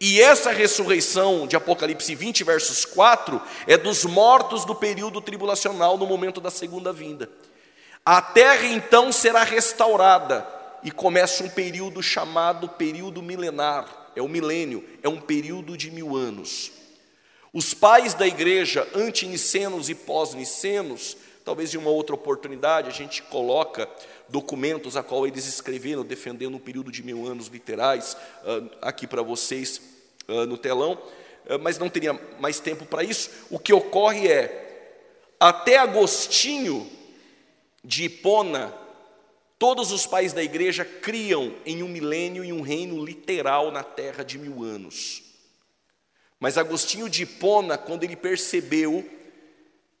e 0.00 0.18
essa 0.18 0.50
ressurreição 0.50 1.46
de 1.46 1.56
Apocalipse 1.56 2.14
20, 2.14 2.42
versos 2.42 2.86
4, 2.86 3.38
é 3.66 3.76
dos 3.76 4.06
mortos 4.06 4.64
do 4.64 4.74
período 4.74 5.20
tribulacional 5.20 5.98
no 5.98 6.06
momento 6.06 6.40
da 6.40 6.50
segunda 6.50 6.90
vinda. 6.90 7.28
A 8.02 8.22
terra 8.22 8.64
então 8.64 9.12
será 9.12 9.42
restaurada 9.42 10.48
e 10.82 10.90
começa 10.90 11.44
um 11.44 11.50
período 11.50 12.02
chamado 12.02 12.66
período 12.66 13.20
milenar, 13.20 14.10
é 14.16 14.22
o 14.22 14.28
milênio, 14.28 14.82
é 15.02 15.08
um 15.10 15.20
período 15.20 15.76
de 15.76 15.90
mil 15.90 16.16
anos. 16.16 16.82
Os 17.54 17.72
pais 17.72 18.14
da 18.14 18.26
igreja, 18.26 18.84
anti-nicenos 18.92 19.88
e 19.88 19.94
pós-nicenos, 19.94 21.16
talvez 21.44 21.72
em 21.72 21.76
uma 21.76 21.88
outra 21.88 22.12
oportunidade 22.12 22.88
a 22.88 22.92
gente 22.92 23.22
coloca 23.22 23.88
documentos 24.28 24.96
a 24.96 25.04
qual 25.04 25.24
eles 25.24 25.46
escreveram, 25.46 26.04
defendendo 26.04 26.56
um 26.56 26.58
período 26.58 26.90
de 26.90 27.00
mil 27.04 27.24
anos 27.28 27.46
literais, 27.46 28.16
uh, 28.42 28.68
aqui 28.82 29.06
para 29.06 29.22
vocês 29.22 29.80
uh, 30.26 30.46
no 30.46 30.58
telão, 30.58 30.94
uh, 30.94 31.56
mas 31.60 31.78
não 31.78 31.88
teria 31.88 32.20
mais 32.40 32.58
tempo 32.58 32.84
para 32.84 33.04
isso. 33.04 33.30
O 33.48 33.56
que 33.56 33.72
ocorre 33.72 34.26
é, 34.26 34.96
até 35.38 35.76
Agostinho 35.76 36.90
de 37.84 38.06
Hipona, 38.06 38.74
todos 39.60 39.92
os 39.92 40.08
pais 40.08 40.32
da 40.32 40.42
igreja 40.42 40.84
criam 40.84 41.54
em 41.64 41.84
um 41.84 41.88
milênio 41.88 42.44
e 42.44 42.52
um 42.52 42.62
reino 42.62 43.04
literal 43.04 43.70
na 43.70 43.84
terra 43.84 44.24
de 44.24 44.38
mil 44.38 44.64
anos. 44.64 45.33
Mas 46.40 46.58
Agostinho 46.58 47.08
de 47.08 47.22
Hipona, 47.22 47.78
quando 47.78 48.04
ele 48.04 48.16
percebeu, 48.16 49.08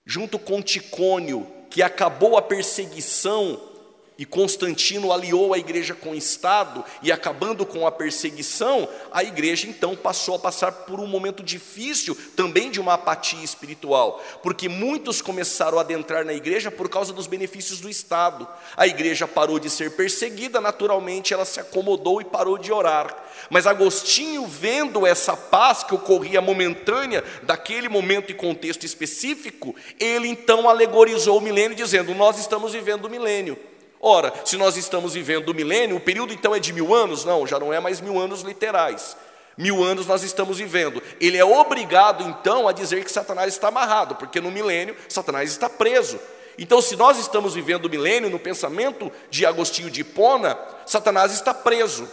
junto 0.04 0.38
com 0.38 0.62
Ticônio, 0.62 1.46
que 1.70 1.82
acabou 1.82 2.36
a 2.36 2.42
perseguição 2.42 3.73
e 4.16 4.24
Constantino 4.24 5.12
aliou 5.12 5.52
a 5.52 5.58
igreja 5.58 5.92
com 5.92 6.10
o 6.10 6.14
Estado 6.14 6.84
e 7.02 7.10
acabando 7.10 7.66
com 7.66 7.84
a 7.84 7.90
perseguição, 7.90 8.88
a 9.12 9.24
igreja 9.24 9.66
então 9.66 9.96
passou 9.96 10.36
a 10.36 10.38
passar 10.38 10.70
por 10.70 11.00
um 11.00 11.06
momento 11.06 11.42
difícil 11.42 12.16
também 12.36 12.70
de 12.70 12.80
uma 12.80 12.94
apatia 12.94 13.42
espiritual, 13.42 14.22
porque 14.40 14.68
muitos 14.68 15.20
começaram 15.20 15.78
a 15.78 15.80
adentrar 15.80 16.24
na 16.24 16.32
igreja 16.32 16.70
por 16.70 16.88
causa 16.88 17.12
dos 17.12 17.26
benefícios 17.26 17.80
do 17.80 17.90
Estado. 17.90 18.46
A 18.76 18.86
igreja 18.86 19.26
parou 19.26 19.58
de 19.58 19.68
ser 19.68 19.96
perseguida, 19.96 20.60
naturalmente 20.60 21.34
ela 21.34 21.44
se 21.44 21.58
acomodou 21.58 22.20
e 22.20 22.24
parou 22.24 22.56
de 22.56 22.72
orar. 22.72 23.16
Mas 23.50 23.66
Agostinho, 23.66 24.46
vendo 24.46 25.04
essa 25.04 25.36
paz 25.36 25.82
que 25.82 25.94
ocorria 25.94 26.40
momentânea 26.40 27.24
daquele 27.42 27.88
momento 27.88 28.30
e 28.30 28.34
contexto 28.34 28.86
específico, 28.86 29.74
ele 29.98 30.28
então 30.28 30.68
alegorizou 30.68 31.38
o 31.38 31.40
milênio, 31.40 31.76
dizendo: 31.76 32.14
Nós 32.14 32.38
estamos 32.38 32.72
vivendo 32.72 33.06
o 33.06 33.10
milênio. 33.10 33.58
Ora, 34.06 34.34
se 34.44 34.58
nós 34.58 34.76
estamos 34.76 35.14
vivendo 35.14 35.48
o 35.48 35.54
milênio, 35.54 35.96
o 35.96 36.00
período 36.00 36.34
então 36.34 36.54
é 36.54 36.60
de 36.60 36.74
mil 36.74 36.94
anos? 36.94 37.24
Não, 37.24 37.46
já 37.46 37.58
não 37.58 37.72
é 37.72 37.80
mais 37.80 38.02
mil 38.02 38.18
anos 38.18 38.42
literais. 38.42 39.16
Mil 39.56 39.82
anos 39.82 40.06
nós 40.06 40.22
estamos 40.22 40.58
vivendo. 40.58 41.02
Ele 41.18 41.38
é 41.38 41.44
obrigado 41.44 42.22
então 42.22 42.68
a 42.68 42.72
dizer 42.72 43.02
que 43.02 43.10
Satanás 43.10 43.54
está 43.54 43.68
amarrado, 43.68 44.14
porque 44.16 44.42
no 44.42 44.50
milênio 44.50 44.94
Satanás 45.08 45.50
está 45.50 45.70
preso. 45.70 46.20
Então, 46.58 46.82
se 46.82 46.96
nós 46.96 47.18
estamos 47.18 47.54
vivendo 47.54 47.86
o 47.86 47.90
milênio, 47.90 48.28
no 48.28 48.38
pensamento 48.38 49.10
de 49.30 49.46
Agostinho 49.46 49.90
de 49.90 50.02
Hipona, 50.02 50.58
Satanás 50.84 51.32
está 51.32 51.54
preso. 51.54 52.06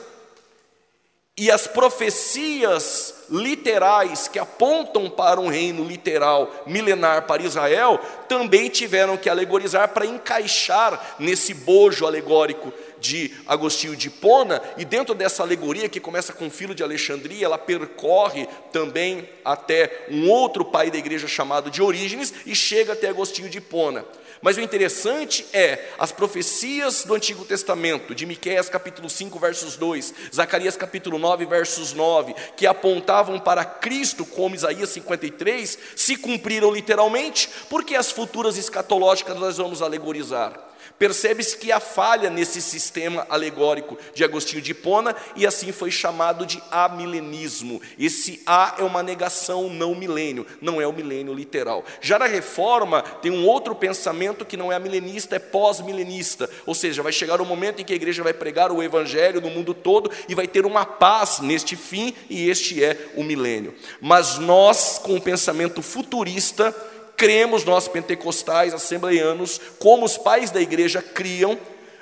E 1.38 1.50
as 1.50 1.66
profecias 1.66 3.26
literais 3.30 4.28
que 4.28 4.38
apontam 4.38 5.10
para 5.10 5.40
um 5.40 5.48
reino 5.48 5.84
literal 5.86 6.64
milenar 6.68 7.26
para 7.26 7.42
Israel 7.42 8.00
também 8.28 8.70
tiveram 8.70 9.16
que 9.16 9.30
alegorizar 9.30 9.88
para 9.90 10.06
encaixar 10.06 11.16
nesse 11.18 11.54
bojo 11.54 12.06
alegórico 12.06 12.74
de 13.00 13.34
Agostinho 13.48 13.96
de 13.96 14.08
Hipona, 14.08 14.62
e 14.78 14.86
dentro 14.86 15.16
dessa 15.16 15.42
alegoria 15.42 15.90
que 15.90 16.00
começa 16.00 16.32
com 16.34 16.48
o 16.48 16.52
filho 16.52 16.76
de 16.76 16.84
Alexandria, 16.84 17.46
ela 17.46 17.58
percorre 17.58 18.48
também 18.72 19.28
até 19.44 20.06
um 20.12 20.30
outro 20.30 20.64
pai 20.64 20.92
da 20.92 21.00
igreja 21.00 21.28
chamado 21.28 21.72
de 21.72 21.82
Orígenes 21.82 22.32
e 22.46 22.54
chega 22.54 22.94
até 22.94 23.10
Agostinho 23.10 23.50
de 23.50 23.58
Hipona. 23.58 24.06
Mas 24.42 24.58
o 24.58 24.62
interessante 24.62 25.46
é 25.54 25.90
as 26.00 26.12
profecias 26.12 27.04
do 27.04 27.14
Antigo 27.14 27.46
Testamento, 27.46 28.16
de 28.16 28.26
Miqueias 28.26 28.70
capítulo 28.70 29.08
5, 29.08 29.38
versos 29.38 29.78
2, 29.78 30.14
Zacarias 30.34 30.76
capítulo 30.76 31.20
9, 31.20 31.46
versos 31.46 31.94
9, 31.94 32.34
que 32.58 32.66
apontavam 32.66 33.40
para 33.40 33.64
Cristo, 33.64 34.26
como 34.26 34.56
Isaías 34.56 34.90
53, 34.90 35.78
se 35.96 36.16
cumpriram 36.16 36.72
literalmente, 36.72 37.50
porque 37.70 37.96
as 37.96 38.12
futuras 38.12 38.58
escatológicas 38.58 39.38
nós 39.38 39.58
vamos 39.58 39.82
alegorizar. 39.82 40.71
Percebe-se 41.02 41.58
que 41.58 41.72
há 41.72 41.80
falha 41.80 42.30
nesse 42.30 42.62
sistema 42.62 43.26
alegórico 43.28 43.98
de 44.14 44.24
Agostinho 44.24 44.62
de 44.62 44.70
Hipona 44.70 45.16
e 45.36 45.48
assim 45.48 45.72
foi 45.72 45.90
chamado 45.90 46.46
de 46.46 46.62
amilenismo. 46.70 47.82
Esse 47.98 48.40
A 48.46 48.76
é 48.78 48.84
uma 48.84 49.02
negação 49.02 49.68
não 49.68 49.96
milênio, 49.96 50.46
não 50.62 50.80
é 50.80 50.86
o 50.86 50.94
milênio 50.94 51.34
literal. 51.34 51.84
Já 52.02 52.20
na 52.20 52.28
reforma 52.28 53.02
tem 53.02 53.32
um 53.32 53.48
outro 53.48 53.74
pensamento 53.74 54.46
que 54.46 54.56
não 54.56 54.72
é 54.72 54.78
milenista, 54.78 55.38
é 55.38 55.40
pós-milenista, 55.40 56.48
ou 56.68 56.76
seja, 56.76 57.02
vai 57.02 57.12
chegar 57.12 57.42
o 57.42 57.44
um 57.44 57.48
momento 57.48 57.82
em 57.82 57.84
que 57.84 57.94
a 57.94 57.96
igreja 57.96 58.22
vai 58.22 58.36
pregar 58.36 58.72
o 58.72 58.84
evangelho 58.84 59.42
no 59.42 59.50
mundo 59.50 59.74
todo 59.74 60.12
e 60.30 60.36
vai 60.36 60.48
ter 60.48 60.68
uma 60.68 60.86
paz 60.86 61.40
neste 61.40 61.76
fim 61.76 62.14
e 62.30 62.48
este 62.48 62.84
é 62.84 63.10
o 63.16 63.24
milênio. 63.24 63.74
Mas 64.00 64.38
nós, 64.38 65.00
com 65.00 65.16
o 65.16 65.22
pensamento 65.22 65.82
futurista, 65.82 66.91
cremos 67.22 67.64
nós 67.64 67.88
pentecostais, 67.88 68.74
assembleianos, 68.74 69.62
como 69.78 70.04
os 70.04 70.18
pais 70.18 70.50
da 70.50 70.60
igreja 70.60 71.04
criam, 71.04 71.56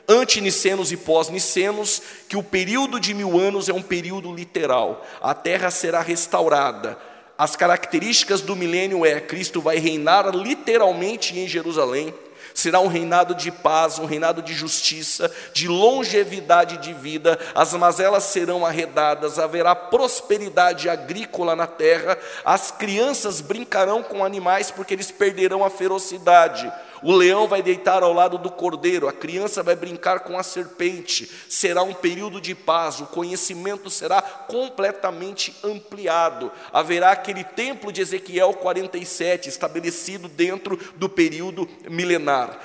antinicenos 0.07 0.93
e 0.93 0.97
pós-nicenos, 0.97 2.01
que 2.29 2.37
o 2.37 2.41
período 2.41 3.01
de 3.01 3.13
mil 3.13 3.37
anos 3.37 3.67
é 3.67 3.73
um 3.73 3.81
período 3.81 4.33
literal. 4.33 5.05
A 5.21 5.33
terra 5.33 5.69
será 5.71 5.99
restaurada. 5.99 6.97
As 7.37 7.57
características 7.57 8.39
do 8.39 8.55
milênio 8.55 9.05
é 9.05 9.19
Cristo 9.19 9.59
vai 9.59 9.77
reinar 9.77 10.33
literalmente 10.33 11.37
em 11.37 11.49
Jerusalém 11.49 12.13
será 12.59 12.79
um 12.79 12.87
reinado 12.87 13.33
de 13.33 13.51
paz, 13.51 13.97
um 13.97 14.05
reinado 14.05 14.41
de 14.41 14.53
justiça, 14.53 15.31
de 15.53 15.67
longevidade 15.67 16.77
de 16.77 16.93
vida, 16.93 17.39
as 17.55 17.73
mazelas 17.73 18.23
serão 18.25 18.65
arredadas, 18.65 19.39
haverá 19.39 19.73
prosperidade 19.73 20.89
agrícola 20.89 21.55
na 21.55 21.65
terra, 21.65 22.17
as 22.43 22.71
crianças 22.71 23.41
brincarão 23.41 24.03
com 24.03 24.23
animais 24.23 24.71
porque 24.71 24.93
eles 24.93 25.11
perderão 25.11 25.63
a 25.63 25.69
ferocidade. 25.69 26.71
O 27.01 27.13
leão 27.13 27.47
vai 27.47 27.61
deitar 27.61 28.03
ao 28.03 28.13
lado 28.13 28.37
do 28.37 28.49
cordeiro, 28.49 29.07
a 29.07 29.13
criança 29.13 29.63
vai 29.63 29.75
brincar 29.75 30.21
com 30.21 30.37
a 30.37 30.43
serpente. 30.43 31.29
Será 31.47 31.81
um 31.81 31.93
período 31.93 32.41
de 32.41 32.53
paz, 32.53 32.99
o 32.99 33.05
conhecimento 33.05 33.89
será 33.89 34.21
completamente 34.21 35.55
ampliado. 35.63 36.51
Haverá 36.73 37.11
aquele 37.11 37.43
templo 37.43 37.91
de 37.91 38.01
Ezequiel 38.01 38.53
47 38.53 39.49
estabelecido 39.49 40.27
dentro 40.27 40.77
do 40.95 41.07
período 41.07 41.69
milenar. 41.89 42.59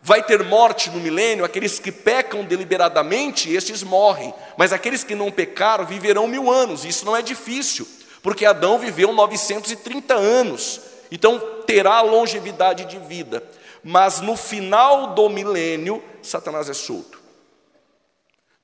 Vai 0.00 0.22
ter 0.22 0.44
morte 0.44 0.90
no 0.90 1.00
milênio, 1.00 1.44
aqueles 1.44 1.78
que 1.78 1.90
pecam 1.90 2.44
deliberadamente, 2.44 3.50
estes 3.50 3.82
morrem, 3.82 4.34
mas 4.56 4.70
aqueles 4.70 5.02
que 5.02 5.14
não 5.14 5.32
pecaram 5.32 5.86
viverão 5.86 6.26
mil 6.26 6.50
anos, 6.50 6.84
isso 6.84 7.06
não 7.06 7.16
é 7.16 7.22
difícil, 7.22 7.88
porque 8.22 8.44
Adão 8.44 8.78
viveu 8.78 9.14
930 9.14 10.12
anos, 10.12 10.78
então 11.10 11.38
terá 11.66 12.02
longevidade 12.02 12.84
de 12.84 12.98
vida 12.98 13.42
mas 13.84 14.20
no 14.20 14.34
final 14.34 15.14
do 15.14 15.28
milênio, 15.28 16.02
Satanás 16.22 16.70
é 16.70 16.74
solto. 16.74 17.22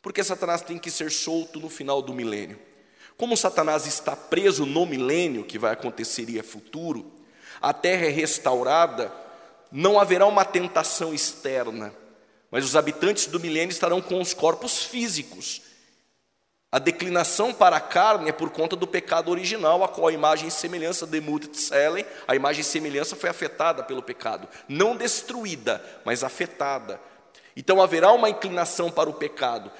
Porque 0.00 0.24
Satanás 0.24 0.62
tem 0.62 0.78
que 0.78 0.90
ser 0.90 1.10
solto 1.10 1.60
no 1.60 1.68
final 1.68 2.00
do 2.00 2.14
milênio. 2.14 2.58
Como 3.18 3.36
Satanás 3.36 3.86
está 3.86 4.16
preso 4.16 4.64
no 4.64 4.86
milênio, 4.86 5.44
que 5.44 5.58
vai 5.58 5.74
acontecer 5.74 6.30
e 6.30 6.38
é 6.38 6.42
futuro, 6.42 7.12
a 7.60 7.74
terra 7.74 8.06
é 8.06 8.08
restaurada, 8.08 9.12
não 9.70 10.00
haverá 10.00 10.24
uma 10.24 10.44
tentação 10.44 11.12
externa, 11.12 11.94
mas 12.50 12.64
os 12.64 12.74
habitantes 12.74 13.26
do 13.26 13.38
milênio 13.38 13.70
estarão 13.70 14.00
com 14.00 14.20
os 14.20 14.32
corpos 14.32 14.84
físicos, 14.84 15.60
a 16.72 16.78
declinação 16.78 17.52
para 17.52 17.76
a 17.76 17.80
carne 17.80 18.28
é 18.28 18.32
por 18.32 18.50
conta 18.50 18.76
do 18.76 18.86
pecado 18.86 19.28
original, 19.28 19.82
a 19.82 19.88
qual 19.88 20.06
a 20.06 20.12
imagem 20.12 20.46
e 20.46 20.52
semelhança 20.52 21.04
de 21.04 21.20
Mutzelen, 21.20 22.06
a 22.28 22.36
imagem 22.36 22.60
e 22.60 22.64
semelhança 22.64 23.16
foi 23.16 23.28
afetada 23.28 23.82
pelo 23.82 24.02
pecado, 24.02 24.48
não 24.68 24.94
destruída, 24.94 25.84
mas 26.04 26.22
afetada. 26.22 27.00
Então 27.56 27.82
haverá 27.82 28.12
uma 28.12 28.30
inclinação 28.30 28.88
para 28.88 29.10
o 29.10 29.14
pecado. 29.14 29.70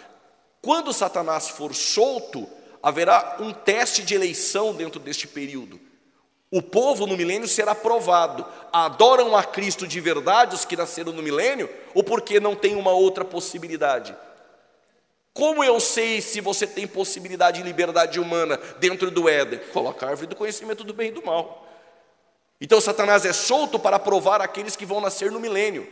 Quando 0.61 0.93
Satanás 0.93 1.49
for 1.49 1.73
solto, 1.77 2.49
haverá 2.83 3.37
um 3.39 3.53
teste 3.53 4.03
de 4.03 4.17
eleição 4.17 4.75
dentro 4.75 4.99
deste 4.99 5.29
período. 5.29 5.81
O 6.51 6.61
povo 6.61 7.07
no 7.07 7.17
milênio 7.17 7.47
será 7.47 7.73
provado. 7.73 8.45
Adoram 8.73 9.37
a 9.37 9.45
Cristo 9.45 9.87
de 9.87 10.01
verdade 10.01 10.57
os 10.57 10.65
que 10.65 10.77
nasceram 10.77 11.13
no 11.13 11.23
milênio, 11.23 11.71
ou 11.95 12.03
porque 12.03 12.41
não 12.41 12.57
tem 12.57 12.75
uma 12.75 12.91
outra 12.91 13.25
possibilidade? 13.25 14.13
Como 15.33 15.63
eu 15.63 15.79
sei 15.79 16.21
se 16.21 16.41
você 16.41 16.67
tem 16.67 16.87
possibilidade 16.87 17.59
de 17.59 17.65
liberdade 17.65 18.19
humana 18.19 18.59
dentro 18.79 19.11
do 19.11 19.29
Éden? 19.29 19.61
Coloca 19.73 20.07
a 20.07 20.11
árvore 20.11 20.27
do 20.27 20.37
conhecimento 20.37 20.83
do 20.83 20.93
bem 20.93 21.09
e 21.09 21.13
do 21.13 21.25
mal. 21.25 21.67
Então 22.61 22.81
Satanás 22.81 23.25
é 23.25 23.33
solto 23.33 23.79
para 23.79 23.99
provar 23.99 24.41
aqueles 24.41 24.77
que 24.77 24.85
vão 24.85 25.01
nascer 25.01 25.31
no 25.31 25.41
milênio. 25.41 25.89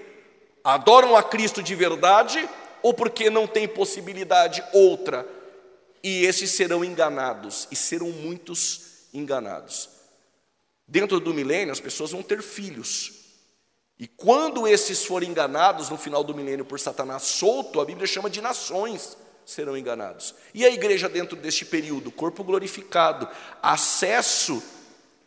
Adoram 0.63 1.17
a 1.17 1.23
Cristo 1.23 1.63
de 1.63 1.75
verdade 1.75 2.49
ou 2.83 2.93
porque 2.93 3.31
não 3.31 3.47
tem 3.47 3.67
possibilidade 3.67 4.63
outra? 4.73 5.27
E 6.03 6.25
esses 6.25 6.51
serão 6.53 6.85
enganados, 6.85 7.67
e 7.71 7.77
serão 7.77 8.11
muitos 8.11 9.09
enganados. 9.13 9.89
Dentro 10.87 11.19
do 11.19 11.35
milênio, 11.35 11.73
as 11.73 11.81
pessoas 11.81 12.13
vão 12.13 12.23
ter 12.23 12.43
filhos. 12.43 13.13
E 13.99 14.07
quando 14.07 14.67
esses 14.67 15.05
forem 15.05 15.31
enganados 15.31 15.91
no 15.91 15.99
final 15.99 16.23
do 16.23 16.35
milênio 16.35 16.65
por 16.65 16.79
Satanás 16.79 17.25
solto, 17.25 17.81
a 17.81 17.85
Bíblia 17.85 18.07
chama 18.07 18.31
de 18.31 18.41
nações 18.41 19.17
serão 19.49 19.75
enganados. 19.75 20.35
E 20.53 20.67
a 20.67 20.71
igreja, 20.71 21.09
dentro 21.09 21.35
deste 21.35 21.65
período, 21.65 22.13
corpo 22.13 22.45
glorificado, 22.45 23.27
acesso 23.63 24.63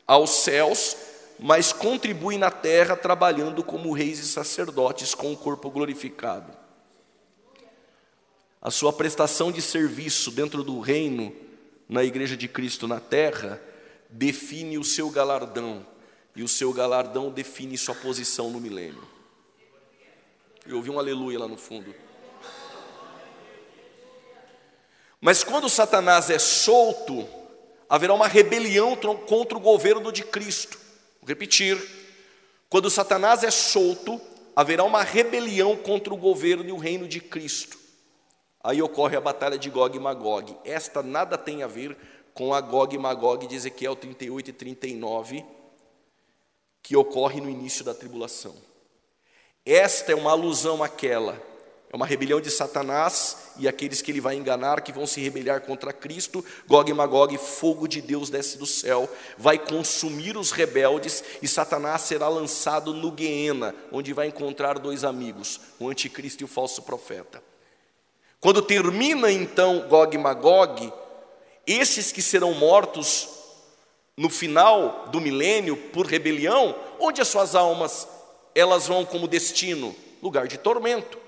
aos 0.05 0.29
céus, 0.29 0.95
mas 1.39 1.73
contribui 1.73 2.37
na 2.37 2.51
terra 2.51 2.95
trabalhando 2.95 3.63
como 3.63 3.91
reis 3.91 4.19
e 4.19 4.27
sacerdotes 4.27 5.15
com 5.15 5.33
o 5.33 5.37
corpo 5.37 5.71
glorificado. 5.71 6.53
A 8.61 8.69
sua 8.69 8.93
prestação 8.93 9.51
de 9.51 9.59
serviço 9.59 10.29
dentro 10.29 10.63
do 10.63 10.79
reino, 10.79 11.35
na 11.89 12.03
igreja 12.03 12.37
de 12.37 12.47
Cristo 12.47 12.87
na 12.87 12.99
terra, 12.99 13.59
define 14.07 14.77
o 14.77 14.83
seu 14.83 15.09
galardão, 15.09 15.83
e 16.35 16.43
o 16.43 16.47
seu 16.47 16.71
galardão 16.71 17.31
define 17.31 17.75
sua 17.75 17.95
posição 17.95 18.51
no 18.51 18.61
milênio. 18.61 19.01
Eu 20.67 20.75
ouvi 20.77 20.91
um 20.91 20.99
aleluia 20.99 21.39
lá 21.39 21.47
no 21.47 21.57
fundo. 21.57 22.10
Mas 25.21 25.43
quando 25.43 25.69
Satanás 25.69 26.31
é 26.31 26.39
solto, 26.39 27.29
haverá 27.87 28.11
uma 28.11 28.27
rebelião 28.27 28.95
contra 29.27 29.55
o 29.55 29.61
governo 29.61 30.11
de 30.11 30.23
Cristo. 30.23 30.79
Vou 31.21 31.29
repetir: 31.29 31.79
quando 32.67 32.89
Satanás 32.89 33.43
é 33.43 33.51
solto, 33.51 34.19
haverá 34.55 34.83
uma 34.83 35.03
rebelião 35.03 35.77
contra 35.77 36.11
o 36.11 36.17
governo 36.17 36.67
e 36.67 36.71
o 36.71 36.77
reino 36.77 37.07
de 37.07 37.19
Cristo. 37.19 37.77
Aí 38.63 38.81
ocorre 38.81 39.15
a 39.15 39.21
batalha 39.21 39.59
de 39.59 39.69
Gog 39.69 39.95
e 39.95 39.99
Magog. 39.99 40.57
Esta 40.65 41.03
nada 41.03 41.37
tem 41.37 41.61
a 41.61 41.67
ver 41.67 41.95
com 42.33 42.53
a 42.53 42.59
Gog 42.59 42.95
e 42.95 42.97
Magog 42.97 43.45
de 43.45 43.55
Ezequiel 43.55 43.95
38 43.95 44.49
e 44.49 44.53
39, 44.53 45.45
que 46.81 46.95
ocorre 46.95 47.39
no 47.39 47.49
início 47.49 47.85
da 47.85 47.93
tribulação. 47.93 48.55
Esta 49.63 50.11
é 50.11 50.15
uma 50.15 50.31
alusão 50.31 50.81
àquela 50.81 51.50
é 51.91 51.95
uma 51.95 52.05
rebelião 52.05 52.39
de 52.39 52.49
Satanás 52.49 53.51
e 53.57 53.67
aqueles 53.67 54.01
que 54.01 54.09
ele 54.09 54.21
vai 54.21 54.35
enganar, 54.35 54.79
que 54.79 54.93
vão 54.93 55.05
se 55.05 55.19
rebelar 55.19 55.59
contra 55.59 55.91
Cristo. 55.91 56.43
Gog 56.65 56.89
e 56.89 56.93
Magog, 56.93 57.37
fogo 57.37 57.85
de 57.85 57.99
Deus 57.99 58.29
desce 58.29 58.57
do 58.57 58.65
céu, 58.65 59.09
vai 59.37 59.59
consumir 59.59 60.37
os 60.37 60.51
rebeldes 60.51 61.21
e 61.41 61.49
Satanás 61.49 62.03
será 62.03 62.29
lançado 62.29 62.93
no 62.93 63.11
Guiena, 63.11 63.75
onde 63.91 64.13
vai 64.13 64.27
encontrar 64.27 64.79
dois 64.79 65.03
amigos, 65.03 65.59
o 65.77 65.89
anticristo 65.89 66.43
e 66.43 66.45
o 66.45 66.47
falso 66.47 66.81
profeta. 66.83 67.43
Quando 68.39 68.61
termina 68.61 69.29
então 69.29 69.85
Gog 69.89 70.15
e 70.15 70.17
Magog, 70.17 70.93
esses 71.67 72.09
que 72.13 72.21
serão 72.21 72.53
mortos 72.53 73.27
no 74.15 74.29
final 74.29 75.09
do 75.11 75.19
milênio 75.19 75.75
por 75.75 76.05
rebelião, 76.05 76.73
onde 77.01 77.19
as 77.19 77.27
suas 77.27 77.53
almas 77.53 78.07
elas 78.55 78.87
vão 78.87 79.03
como 79.03 79.27
destino? 79.27 79.93
Lugar 80.21 80.47
de 80.47 80.57
tormento. 80.57 81.20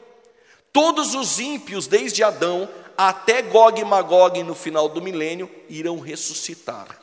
Todos 0.74 1.14
os 1.14 1.40
ímpios, 1.40 1.86
desde 1.86 2.24
Adão 2.24 2.68
até 2.98 3.44
Gog 3.44 3.80
e 3.80 3.86
Magog 3.86 4.42
no 4.42 4.56
final 4.56 4.90
do 4.90 5.02
milênio, 5.02 5.50
irão 5.70 6.00
ressuscitar. 6.00 7.00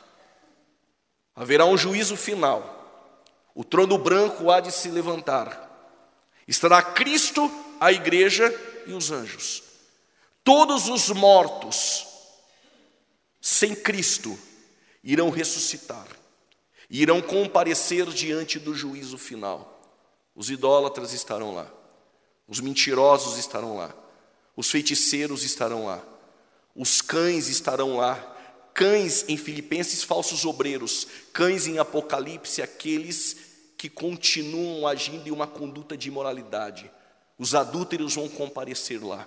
Haverá 1.33 1.65
um 1.65 1.77
juízo 1.77 2.17
final. 2.17 2.77
O 3.55 3.63
trono 3.63 3.97
branco 3.97 4.51
há 4.51 4.59
de 4.59 4.73
se 4.73 4.89
levantar. 4.89 5.69
Estará 6.45 6.81
Cristo, 6.81 7.49
a 7.79 7.93
igreja 7.93 8.53
e 8.85 8.91
os 8.91 9.09
anjos. 9.09 9.63
Todos 10.43 10.89
os 10.89 11.09
mortos 11.09 12.07
sem 13.39 13.73
Cristo 13.73 14.37
irão 15.01 15.29
ressuscitar. 15.29 16.07
Irão 16.89 17.21
comparecer 17.21 18.05
diante 18.07 18.59
do 18.59 18.75
juízo 18.75 19.17
final. 19.17 19.79
Os 20.35 20.49
idólatras 20.49 21.13
estarão 21.13 21.55
lá. 21.55 21.80
Os 22.51 22.59
mentirosos 22.59 23.37
estarão 23.37 23.77
lá. 23.77 23.95
Os 24.57 24.69
feiticeiros 24.69 25.45
estarão 25.45 25.85
lá. 25.85 26.03
Os 26.75 27.01
cães 27.01 27.47
estarão 27.47 27.95
lá. 27.95 28.15
Cães 28.73 29.23
em 29.29 29.37
Filipenses, 29.37 30.03
falsos 30.03 30.43
obreiros. 30.43 31.07
Cães 31.31 31.65
em 31.65 31.79
Apocalipse, 31.79 32.61
aqueles 32.61 33.37
que 33.77 33.89
continuam 33.89 34.85
agindo 34.85 35.29
em 35.29 35.31
uma 35.31 35.47
conduta 35.47 35.95
de 35.95 36.09
imoralidade. 36.09 36.91
Os 37.39 37.55
adúlteros 37.55 38.15
vão 38.15 38.27
comparecer 38.27 39.01
lá. 39.01 39.25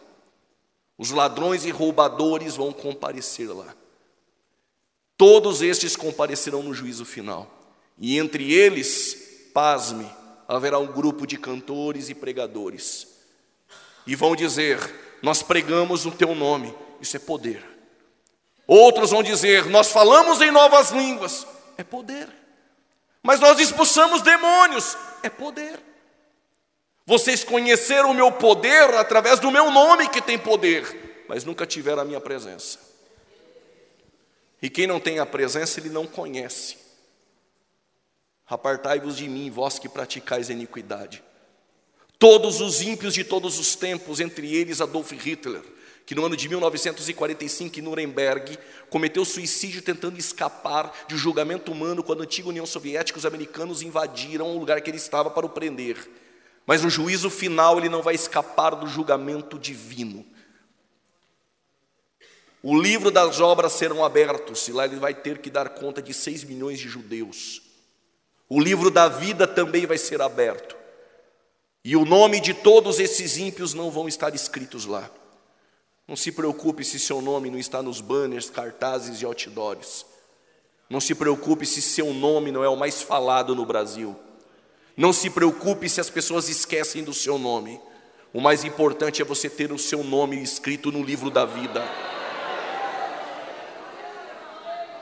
Os 0.99 1.11
ladrões 1.11 1.65
e 1.65 1.71
roubadores 1.71 2.57
vão 2.57 2.75
comparecer 2.75 3.49
lá. 3.49 3.75
Todos 5.17 5.63
estes 5.63 5.97
comparecerão 5.97 6.63
no 6.63 6.75
juízo 6.75 7.07
final. 7.07 7.51
E 7.99 8.19
entre 8.19 8.53
eles, 8.53 9.49
pasme, 9.55 10.07
haverá 10.47 10.79
um 10.79 10.93
grupo 10.93 11.27
de 11.27 11.39
cantores 11.39 12.11
e 12.11 12.15
pregadores 12.15 13.14
e 14.07 14.15
vão 14.15 14.37
dizer: 14.37 14.79
Nós 15.23 15.43
pregamos 15.43 16.07
o 16.07 16.11
teu 16.11 16.35
nome, 16.35 16.75
isso 17.01 17.17
é 17.17 17.21
poder. 17.21 17.65
Outros 18.67 19.11
vão 19.11 19.23
dizer: 19.23 19.67
Nós 19.67 19.91
falamos 19.91 20.41
em 20.41 20.51
novas 20.51 20.91
línguas, 20.91 21.47
é 21.77 21.85
poder. 21.85 22.29
Mas 23.23 23.41
nós 23.41 23.59
expulsamos 23.59 24.23
demônios, 24.23 24.97
é 25.23 25.31
poder. 25.31 25.81
Vocês 27.07 27.45
conheceram 27.45 28.11
o 28.11 28.15
meu 28.15 28.33
poder 28.33 28.95
através 28.95 29.39
do 29.39 29.51
meu 29.51 29.71
nome 29.71 30.09
que 30.09 30.23
tem 30.23 30.39
poder, 30.39 31.25
mas 31.29 31.45
nunca 31.45 31.67
tiveram 31.67 32.03
a 32.03 32.05
minha 32.05 32.21
presença. 32.21 32.79
E 34.61 34.71
quem 34.71 34.87
não 34.87 34.99
tem 34.99 35.19
a 35.19 35.27
presença, 35.27 35.79
ele 35.79 35.91
não 35.91 36.07
conhece. 36.07 36.79
Apartai-vos 38.47 39.17
de 39.17 39.29
mim, 39.29 39.51
vós 39.51 39.79
que 39.79 39.89
praticais 39.89 40.49
a 40.49 40.53
iniquidade. 40.53 41.23
Todos 42.19 42.61
os 42.61 42.81
ímpios 42.81 43.15
de 43.15 43.25
todos 43.25 43.59
os 43.59 43.75
tempos, 43.75 44.21
entre 44.21 44.55
eles 44.55 44.81
Adolf 44.81 45.13
Hitler, 45.13 45.63
que 46.07 46.15
no 46.15 46.25
ano 46.25 46.37
de 46.37 46.49
1945 46.49 47.79
em 47.79 47.83
Nuremberg 47.83 48.59
cometeu 48.91 49.25
suicídio 49.25 49.83
tentando 49.83 50.19
escapar 50.19 50.93
de 51.09 51.15
um 51.15 51.19
julgamento 51.19 51.73
humano 51.73 52.03
quando 52.03 52.21
a 52.21 52.25
antiga 52.25 52.49
União 52.49 52.67
Soviética 52.67 53.19
os 53.19 53.27
americanos 53.27 53.83
invadiram 53.83 54.55
o 54.55 54.59
lugar 54.59 54.81
que 54.81 54.91
ele 54.91 54.99
estava 54.99 55.31
para 55.31 55.47
o 55.47 55.51
prender. 55.51 55.97
Mas 56.67 56.83
no 56.83 56.91
juízo 56.91 57.29
final 57.29 57.79
ele 57.79 57.89
não 57.89 58.03
vai 58.03 58.15
escapar 58.15 58.71
do 58.71 58.87
julgamento 58.87 59.59
divino. 59.59 60.25
O 62.63 62.81
livro 62.81 63.11
das 63.11 63.41
obras 63.41 63.73
serão 63.73 64.03
abertos 64.03 64.67
e 64.69 64.73
lá 64.73 64.87
ele 64.87 64.97
vai 64.97 65.13
ter 65.13 65.39
que 65.39 65.51
dar 65.51 65.69
conta 65.71 66.01
de 66.01 66.15
seis 66.15 66.43
milhões 66.43 66.79
de 66.79 66.89
judeus. 66.89 67.61
O 68.49 68.59
livro 68.59 68.91
da 68.91 69.09
vida 69.09 69.47
também 69.47 69.85
vai 69.85 69.99
ser 69.99 70.23
aberto. 70.23 70.84
E 71.85 71.97
o 71.97 72.07
nome 72.07 72.41
de 72.41 72.55
todos 72.55 72.99
esses 72.99 73.37
ímpios 73.37 73.75
não 73.75 73.91
vão 73.91 74.09
estar 74.09 74.35
escritos 74.35 74.87
lá. 74.87 75.11
Não 76.09 76.17
se 76.17 76.33
preocupe 76.33 76.83
se 76.83 76.99
seu 76.99 77.21
nome 77.21 77.51
não 77.51 77.59
está 77.59 77.83
nos 77.83 78.01
banners, 78.01 78.49
cartazes 78.49 79.21
e 79.21 79.27
outdoors. 79.27 80.07
Não 80.89 80.99
se 80.99 81.15
preocupe 81.15 81.67
se 81.67 81.83
seu 81.83 82.15
nome 82.15 82.51
não 82.51 82.65
é 82.65 82.69
o 82.69 82.77
mais 82.77 83.03
falado 83.03 83.55
no 83.55 83.67
Brasil. 83.67 84.17
Não 84.97 85.13
se 85.13 85.29
preocupe 85.29 85.87
se 85.89 86.01
as 86.01 86.09
pessoas 86.09 86.49
esquecem 86.49 87.05
do 87.05 87.13
seu 87.13 87.39
nome. 87.39 87.79
O 88.33 88.41
mais 88.41 88.65
importante 88.65 89.21
é 89.21 89.25
você 89.25 89.51
ter 89.51 89.71
o 89.71 89.79
seu 89.79 90.03
nome 90.03 90.43
escrito 90.43 90.91
no 90.91 91.03
livro 91.03 91.31
da 91.31 91.45
vida. 91.45 91.87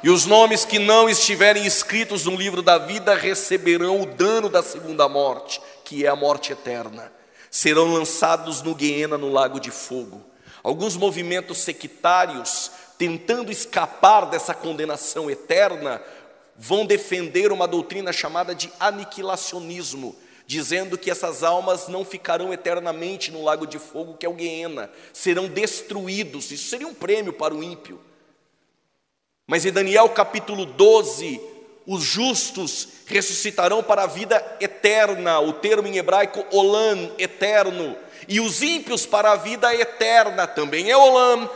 E 0.02 0.10
os 0.10 0.26
nomes 0.26 0.64
que 0.64 0.80
não 0.80 1.08
estiverem 1.08 1.64
escritos 1.64 2.24
no 2.24 2.34
livro 2.34 2.60
da 2.60 2.76
vida 2.76 3.14
receberão 3.14 4.00
o 4.00 4.06
dano 4.06 4.48
da 4.48 4.62
segunda 4.62 5.08
morte 5.08 5.60
que 5.92 6.06
é 6.06 6.08
a 6.08 6.16
morte 6.16 6.52
eterna. 6.52 7.12
Serão 7.50 7.92
lançados 7.92 8.62
no 8.62 8.74
Guiena, 8.74 9.18
no 9.18 9.30
lago 9.30 9.60
de 9.60 9.70
fogo. 9.70 10.24
Alguns 10.62 10.96
movimentos 10.96 11.58
sectários, 11.58 12.70
tentando 12.96 13.52
escapar 13.52 14.24
dessa 14.24 14.54
condenação 14.54 15.30
eterna, 15.30 16.00
vão 16.56 16.86
defender 16.86 17.52
uma 17.52 17.68
doutrina 17.68 18.10
chamada 18.10 18.54
de 18.54 18.72
aniquilacionismo, 18.80 20.16
dizendo 20.46 20.96
que 20.96 21.10
essas 21.10 21.42
almas 21.42 21.88
não 21.88 22.06
ficarão 22.06 22.54
eternamente 22.54 23.30
no 23.30 23.44
lago 23.44 23.66
de 23.66 23.78
fogo, 23.78 24.16
que 24.16 24.24
é 24.24 24.28
o 24.30 24.34
Guiena, 24.34 24.90
serão 25.12 25.46
destruídos. 25.46 26.50
Isso 26.50 26.70
seria 26.70 26.88
um 26.88 26.94
prêmio 26.94 27.34
para 27.34 27.52
o 27.52 27.62
ímpio. 27.62 28.00
Mas 29.46 29.66
em 29.66 29.72
Daniel 29.72 30.08
capítulo 30.08 30.64
12, 30.64 31.38
os 31.86 32.02
justos 32.02 32.88
ressuscitarão 33.06 33.82
para 33.82 34.04
a 34.04 34.06
vida 34.06 34.56
eterna, 34.60 35.40
o 35.40 35.52
termo 35.52 35.88
em 35.88 35.96
hebraico 35.96 36.44
olam, 36.52 37.12
eterno, 37.18 37.96
e 38.28 38.40
os 38.40 38.62
ímpios 38.62 39.04
para 39.04 39.32
a 39.32 39.36
vida 39.36 39.74
eterna, 39.74 40.46
também 40.46 40.90
é 40.90 40.96
olam. 40.96 41.50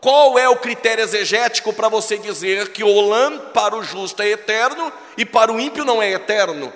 Qual 0.00 0.38
é 0.38 0.48
o 0.48 0.56
critério 0.56 1.02
exegético 1.02 1.72
para 1.72 1.88
você 1.88 2.16
dizer 2.16 2.72
que 2.72 2.84
olam 2.84 3.50
para 3.52 3.76
o 3.76 3.82
justo 3.82 4.22
é 4.22 4.28
eterno 4.28 4.92
e 5.16 5.24
para 5.24 5.52
o 5.52 5.60
ímpio 5.60 5.84
não 5.84 6.02
é 6.02 6.12
eterno? 6.12 6.72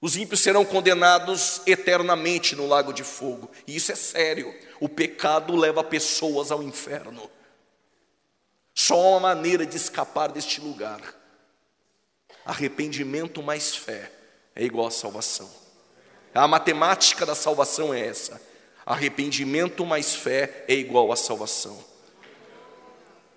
Os 0.00 0.16
ímpios 0.16 0.40
serão 0.40 0.64
condenados 0.64 1.62
eternamente 1.66 2.54
no 2.54 2.68
lago 2.68 2.92
de 2.92 3.02
fogo, 3.02 3.50
e 3.66 3.74
isso 3.74 3.90
é 3.90 3.96
sério. 3.96 4.54
O 4.78 4.88
pecado 4.88 5.56
leva 5.56 5.82
pessoas 5.82 6.52
ao 6.52 6.62
inferno. 6.62 7.28
Só 8.78 8.94
há 8.94 9.10
uma 9.12 9.20
maneira 9.20 9.64
de 9.64 9.74
escapar 9.74 10.30
deste 10.30 10.60
lugar. 10.60 11.00
Arrependimento 12.44 13.42
mais 13.42 13.74
fé 13.74 14.12
é 14.54 14.62
igual 14.62 14.86
a 14.86 14.90
salvação. 14.90 15.50
A 16.34 16.46
matemática 16.46 17.24
da 17.24 17.34
salvação 17.34 17.94
é 17.94 18.06
essa. 18.06 18.38
Arrependimento 18.84 19.86
mais 19.86 20.14
fé 20.14 20.66
é 20.68 20.74
igual 20.74 21.10
a 21.10 21.16
salvação. 21.16 21.82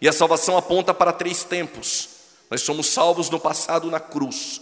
E 0.01 0.09
a 0.09 0.13
salvação 0.13 0.57
aponta 0.57 0.93
para 0.93 1.13
três 1.13 1.45
tempos. 1.45 2.09
Nós 2.51 2.61
somos 2.61 2.87
salvos 2.87 3.29
no 3.29 3.39
passado 3.39 3.89
na 3.89 3.99
cruz. 3.99 4.59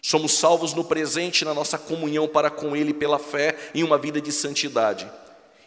Somos 0.00 0.34
salvos 0.34 0.72
no 0.72 0.84
presente 0.84 1.44
na 1.44 1.52
nossa 1.52 1.76
comunhão 1.76 2.28
para 2.28 2.48
com 2.48 2.76
Ele 2.76 2.94
pela 2.94 3.18
fé 3.18 3.58
em 3.74 3.82
uma 3.82 3.98
vida 3.98 4.20
de 4.20 4.30
santidade. 4.30 5.10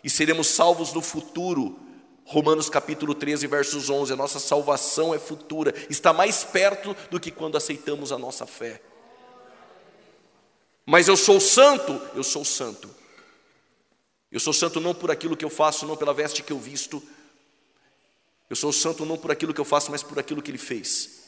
E 0.02 0.10
seremos 0.10 0.48
salvos 0.48 0.94
no 0.94 1.02
futuro 1.02 1.89
Romanos 2.32 2.70
capítulo 2.70 3.16
13, 3.16 3.48
versos 3.48 3.90
11, 3.90 4.14
a 4.14 4.16
nossa 4.16 4.38
salvação 4.38 5.16
é 5.16 5.18
futura, 5.18 5.74
está 5.90 6.14
mais 6.14 6.44
perto 6.44 6.96
do 7.10 7.20
que 7.20 7.32
quando 7.32 7.58
aceitamos 7.58 8.12
a 8.12 8.20
nossa 8.20 8.46
fé. 8.46 8.80
Mas 10.86 11.08
eu 11.08 11.18
sou 11.18 11.40
santo, 11.40 12.00
eu 12.14 12.24
sou 12.24 12.46
santo. 12.46 12.88
Eu 14.32 14.40
sou 14.40 14.54
santo 14.54 14.80
não 14.80 14.94
por 14.94 15.10
aquilo 15.10 15.36
que 15.36 15.44
eu 15.44 15.50
faço, 15.50 15.88
não 15.88 15.98
pela 15.98 16.14
veste 16.14 16.44
que 16.44 16.54
eu 16.54 16.60
visto. 16.60 17.02
Eu 18.48 18.56
sou 18.56 18.72
santo 18.72 19.08
não 19.08 19.18
por 19.18 19.32
aquilo 19.32 19.52
que 19.52 19.60
eu 19.60 19.66
faço, 19.66 19.90
mas 19.90 20.04
por 20.04 20.20
aquilo 20.20 20.40
que 20.40 20.52
ele 20.52 20.60
fez. 20.60 21.24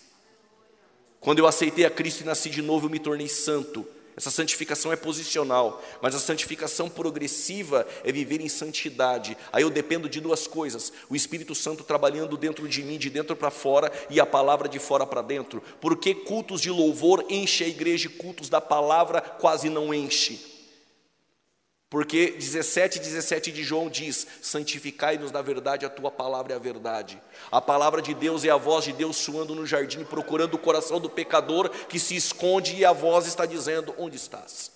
Quando 1.19 1.39
eu 1.39 1.47
aceitei 1.47 1.83
a 1.83 1.89
Cristo 1.89 2.21
e 2.21 2.25
nasci 2.25 2.47
de 2.47 2.61
novo, 2.61 2.85
eu 2.85 2.91
me 2.91 2.99
tornei 2.99 3.27
santo. 3.27 3.87
Essa 4.15 4.29
santificação 4.29 4.91
é 4.91 4.95
posicional, 4.95 5.81
mas 6.01 6.13
a 6.13 6.19
santificação 6.19 6.89
progressiva 6.89 7.87
é 8.03 8.11
viver 8.11 8.41
em 8.41 8.49
santidade. 8.49 9.37
Aí 9.51 9.63
eu 9.63 9.69
dependo 9.69 10.09
de 10.09 10.19
duas 10.19 10.47
coisas: 10.47 10.91
o 11.09 11.15
Espírito 11.15 11.55
Santo 11.55 11.83
trabalhando 11.83 12.35
dentro 12.35 12.67
de 12.67 12.83
mim, 12.83 12.97
de 12.97 13.09
dentro 13.09 13.35
para 13.35 13.49
fora, 13.49 13.91
e 14.09 14.19
a 14.19 14.25
palavra 14.25 14.67
de 14.67 14.79
fora 14.79 15.05
para 15.05 15.21
dentro. 15.21 15.63
Porque 15.79 16.13
cultos 16.13 16.61
de 16.61 16.69
louvor 16.69 17.25
enche 17.29 17.63
a 17.63 17.67
igreja 17.67 18.07
e 18.07 18.09
cultos 18.09 18.49
da 18.49 18.59
palavra 18.59 19.21
quase 19.21 19.69
não 19.69 19.93
enche. 19.93 20.50
Porque 21.91 22.31
17, 22.31 22.99
17 22.99 23.51
de 23.51 23.63
João 23.65 23.89
diz: 23.89 24.25
santificai-nos 24.41 25.29
na 25.29 25.41
verdade, 25.41 25.85
a 25.85 25.89
tua 25.89 26.09
palavra 26.09 26.53
é 26.53 26.55
a 26.55 26.59
verdade. 26.59 27.21
A 27.51 27.59
palavra 27.59 28.01
de 28.01 28.13
Deus 28.13 28.45
é 28.45 28.49
a 28.49 28.55
voz 28.55 28.85
de 28.85 28.93
Deus 28.93 29.17
suando 29.17 29.53
no 29.53 29.67
jardim, 29.67 30.05
procurando 30.05 30.53
o 30.53 30.57
coração 30.57 31.01
do 31.01 31.09
pecador 31.09 31.69
que 31.89 31.99
se 31.99 32.15
esconde, 32.15 32.77
e 32.77 32.85
a 32.85 32.93
voz 32.93 33.27
está 33.27 33.45
dizendo: 33.45 33.93
Onde 33.97 34.15
estás? 34.15 34.71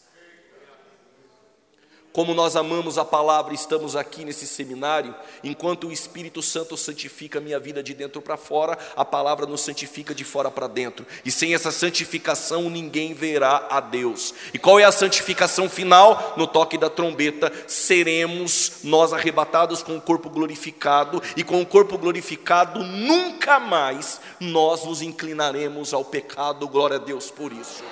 Como 2.15 2.33
nós 2.33 2.55
amamos 2.55 2.97
a 2.97 3.03
palavra, 3.03 3.53
estamos 3.53 3.93
aqui 3.93 4.23
nesse 4.23 4.47
seminário, 4.47 5.13
enquanto 5.43 5.87
o 5.87 5.91
Espírito 5.91 6.41
Santo 6.41 6.77
santifica 6.77 7.39
a 7.39 7.41
minha 7.41 7.59
vida 7.59 7.83
de 7.83 7.93
dentro 7.93 8.21
para 8.21 8.37
fora, 8.37 8.77
a 8.95 9.03
palavra 9.03 9.45
nos 9.45 9.59
santifica 9.59 10.15
de 10.15 10.23
fora 10.23 10.49
para 10.49 10.65
dentro. 10.65 11.05
E 11.25 11.29
sem 11.29 11.53
essa 11.53 11.73
santificação 11.73 12.69
ninguém 12.69 13.13
verá 13.13 13.67
a 13.69 13.81
Deus. 13.81 14.33
E 14.53 14.57
qual 14.57 14.79
é 14.79 14.85
a 14.85 14.93
santificação 14.93 15.67
final? 15.67 16.35
No 16.37 16.47
toque 16.47 16.77
da 16.77 16.89
trombeta, 16.89 17.51
seremos 17.67 18.77
nós 18.81 19.11
arrebatados 19.11 19.83
com 19.83 19.97
o 19.97 20.01
corpo 20.01 20.29
glorificado, 20.29 21.21
e 21.35 21.43
com 21.43 21.61
o 21.61 21.65
corpo 21.65 21.97
glorificado 21.97 22.81
nunca 22.81 23.59
mais 23.59 24.21
nós 24.39 24.85
nos 24.85 25.01
inclinaremos 25.01 25.93
ao 25.93 26.05
pecado. 26.05 26.65
Glória 26.65 26.95
a 26.95 26.99
Deus 26.99 27.29
por 27.29 27.51
isso. 27.51 27.83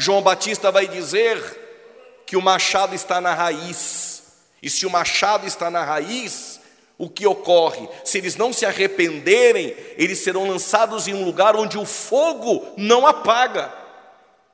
João 0.00 0.22
Batista 0.22 0.70
vai 0.70 0.86
dizer 0.86 2.22
que 2.24 2.36
o 2.36 2.40
machado 2.40 2.94
está 2.94 3.20
na 3.20 3.34
raiz. 3.34 4.22
E 4.62 4.70
se 4.70 4.86
o 4.86 4.90
machado 4.90 5.44
está 5.44 5.68
na 5.72 5.82
raiz, 5.82 6.60
o 6.96 7.10
que 7.10 7.26
ocorre? 7.26 7.88
Se 8.04 8.18
eles 8.18 8.36
não 8.36 8.52
se 8.52 8.64
arrependerem, 8.64 9.74
eles 9.96 10.20
serão 10.20 10.48
lançados 10.48 11.08
em 11.08 11.14
um 11.14 11.24
lugar 11.24 11.56
onde 11.56 11.76
o 11.76 11.84
fogo 11.84 12.64
não 12.76 13.08
apaga. 13.08 13.74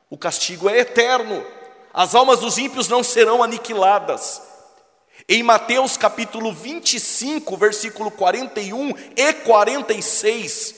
O 0.09 0.17
castigo 0.17 0.67
é 0.71 0.79
eterno. 0.79 1.47
As 1.93 2.15
almas 2.15 2.39
dos 2.39 2.57
ímpios 2.57 2.89
não 2.89 3.03
serão 3.05 3.43
aniquiladas. 3.43 4.41
Em 5.29 5.43
Mateus 5.43 5.99
capítulo 5.99 6.55
25, 6.55 7.55
versículo 7.59 8.11
41 8.11 8.95
e 9.15 9.33
46, 9.35 10.75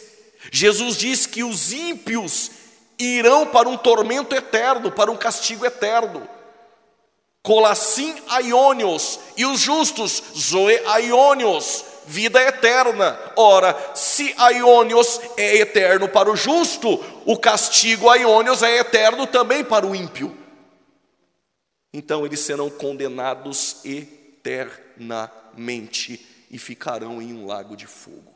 Jesus 0.51 0.97
diz 0.97 1.25
que 1.25 1.45
os 1.45 1.73
ímpios 1.73 2.51
irão 2.99 3.47
para 3.47 3.69
um 3.69 3.77
tormento 3.77 4.35
eterno, 4.35 4.91
para 4.91 5.11
um 5.11 5.17
castigo 5.17 5.65
eterno. 5.65 6.29
Colassim 7.43 8.15
aionios, 8.29 9.21
e 9.37 9.47
os 9.47 9.61
justos, 9.61 10.23
zoe 10.37 10.77
aionios, 10.87 11.85
vida 12.07 12.43
eterna. 12.43 13.19
Ora, 13.37 13.93
se 13.95 14.35
aionios 14.37 15.21
é 15.37 15.59
eterno 15.59 16.09
para 16.09 16.31
o 16.31 16.37
justo, 16.37 17.05
o 17.25 17.37
castigo 17.37 18.09
aionios 18.09 18.63
é 18.63 18.79
eterno 18.79 19.27
também 19.27 19.65
para 19.65 19.87
o 19.87 19.95
ímpio. 19.95 20.37
Então 21.93 22.27
eles 22.27 22.41
serão 22.41 22.69
condenados 22.69 23.77
eternamente 23.85 26.27
e 26.51 26.59
ficarão 26.59 27.23
em 27.23 27.33
um 27.33 27.47
lago 27.47 27.77
de 27.77 27.87
fogo. 27.87 28.35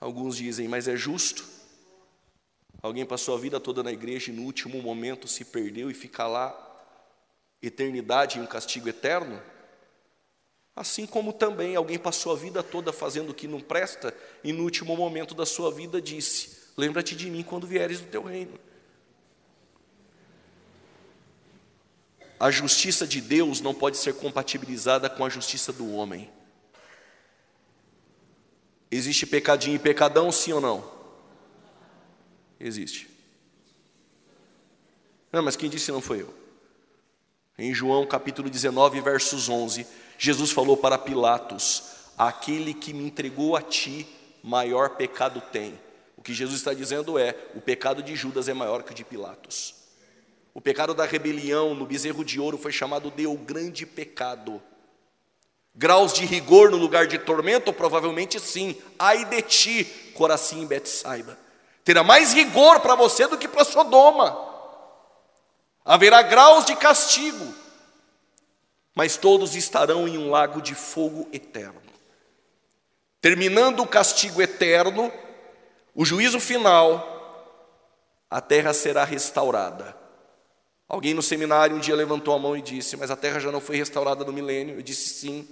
Alguns 0.00 0.36
dizem, 0.36 0.68
mas 0.68 0.86
é 0.86 0.96
justo? 0.96 1.44
Alguém 2.84 3.06
passou 3.06 3.34
a 3.34 3.38
vida 3.38 3.58
toda 3.58 3.82
na 3.82 3.90
igreja 3.90 4.30
e 4.30 4.34
no 4.34 4.42
último 4.42 4.82
momento 4.82 5.26
se 5.26 5.42
perdeu 5.42 5.90
e 5.90 5.94
fica 5.94 6.26
lá 6.26 6.54
eternidade 7.62 8.38
em 8.38 8.42
um 8.42 8.46
castigo 8.46 8.86
eterno? 8.86 9.42
Assim 10.76 11.06
como 11.06 11.32
também 11.32 11.76
alguém 11.76 11.98
passou 11.98 12.30
a 12.30 12.36
vida 12.36 12.62
toda 12.62 12.92
fazendo 12.92 13.30
o 13.30 13.34
que 13.34 13.48
não 13.48 13.58
presta 13.58 14.14
e 14.44 14.52
no 14.52 14.64
último 14.64 14.94
momento 14.94 15.34
da 15.34 15.46
sua 15.46 15.72
vida 15.72 15.98
disse: 15.98 16.58
Lembra-te 16.76 17.16
de 17.16 17.30
mim 17.30 17.42
quando 17.42 17.66
vieres 17.66 18.00
do 18.00 18.06
teu 18.08 18.22
reino. 18.22 18.60
A 22.38 22.50
justiça 22.50 23.06
de 23.06 23.22
Deus 23.22 23.62
não 23.62 23.72
pode 23.72 23.96
ser 23.96 24.12
compatibilizada 24.16 25.08
com 25.08 25.24
a 25.24 25.30
justiça 25.30 25.72
do 25.72 25.90
homem. 25.94 26.30
Existe 28.90 29.24
pecadinho 29.24 29.76
e 29.76 29.78
pecadão, 29.78 30.30
sim 30.30 30.52
ou 30.52 30.60
não? 30.60 30.93
Existe. 32.58 33.08
Não, 35.32 35.42
mas 35.42 35.56
quem 35.56 35.68
disse 35.68 35.90
não 35.90 36.00
foi 36.00 36.22
eu. 36.22 36.34
Em 37.58 37.72
João 37.74 38.06
capítulo 38.06 38.50
19, 38.50 39.00
versos 39.00 39.48
11, 39.48 39.86
Jesus 40.18 40.50
falou 40.50 40.76
para 40.76 40.98
Pilatos: 40.98 41.84
Aquele 42.16 42.74
que 42.74 42.92
me 42.92 43.04
entregou 43.04 43.56
a 43.56 43.62
ti, 43.62 44.06
maior 44.42 44.90
pecado 44.90 45.40
tem. 45.40 45.78
O 46.16 46.22
que 46.22 46.34
Jesus 46.34 46.58
está 46.58 46.72
dizendo 46.72 47.18
é: 47.18 47.36
o 47.54 47.60
pecado 47.60 48.02
de 48.02 48.14
Judas 48.14 48.48
é 48.48 48.54
maior 48.54 48.82
que 48.82 48.92
o 48.92 48.94
de 48.94 49.04
Pilatos. 49.04 49.74
O 50.52 50.60
pecado 50.60 50.94
da 50.94 51.04
rebelião 51.04 51.74
no 51.74 51.84
bezerro 51.84 52.24
de 52.24 52.38
ouro 52.38 52.56
foi 52.56 52.70
chamado 52.70 53.10
de 53.10 53.26
o 53.26 53.36
grande 53.36 53.84
pecado. 53.84 54.62
Graus 55.74 56.12
de 56.12 56.24
rigor 56.24 56.70
no 56.70 56.76
lugar 56.76 57.08
de 57.08 57.18
tormento? 57.18 57.72
Provavelmente 57.72 58.38
sim. 58.38 58.76
Ai 58.96 59.24
de 59.24 59.42
ti, 59.42 59.84
Corazim 60.14 60.62
e 60.62 60.66
Betsaiba. 60.66 61.43
Terá 61.84 62.02
mais 62.02 62.32
rigor 62.32 62.80
para 62.80 62.94
você 62.94 63.26
do 63.26 63.36
que 63.36 63.46
para 63.46 63.64
Sodoma. 63.64 64.52
Haverá 65.84 66.22
graus 66.22 66.64
de 66.64 66.74
castigo, 66.74 67.54
mas 68.94 69.18
todos 69.18 69.54
estarão 69.54 70.08
em 70.08 70.16
um 70.16 70.30
lago 70.30 70.62
de 70.62 70.74
fogo 70.74 71.28
eterno. 71.30 71.82
Terminando 73.20 73.80
o 73.80 73.86
castigo 73.86 74.40
eterno, 74.40 75.12
o 75.94 76.04
juízo 76.06 76.40
final, 76.40 77.10
a 78.30 78.40
terra 78.40 78.72
será 78.72 79.04
restaurada. 79.04 79.94
Alguém 80.88 81.12
no 81.12 81.22
seminário 81.22 81.76
um 81.76 81.80
dia 81.80 81.94
levantou 81.94 82.34
a 82.34 82.38
mão 82.38 82.56
e 82.56 82.62
disse: 82.62 82.96
Mas 82.96 83.10
a 83.10 83.16
terra 83.16 83.38
já 83.38 83.52
não 83.52 83.60
foi 83.60 83.76
restaurada 83.76 84.24
no 84.24 84.32
milênio? 84.32 84.76
Eu 84.76 84.82
disse: 84.82 85.10
Sim. 85.10 85.48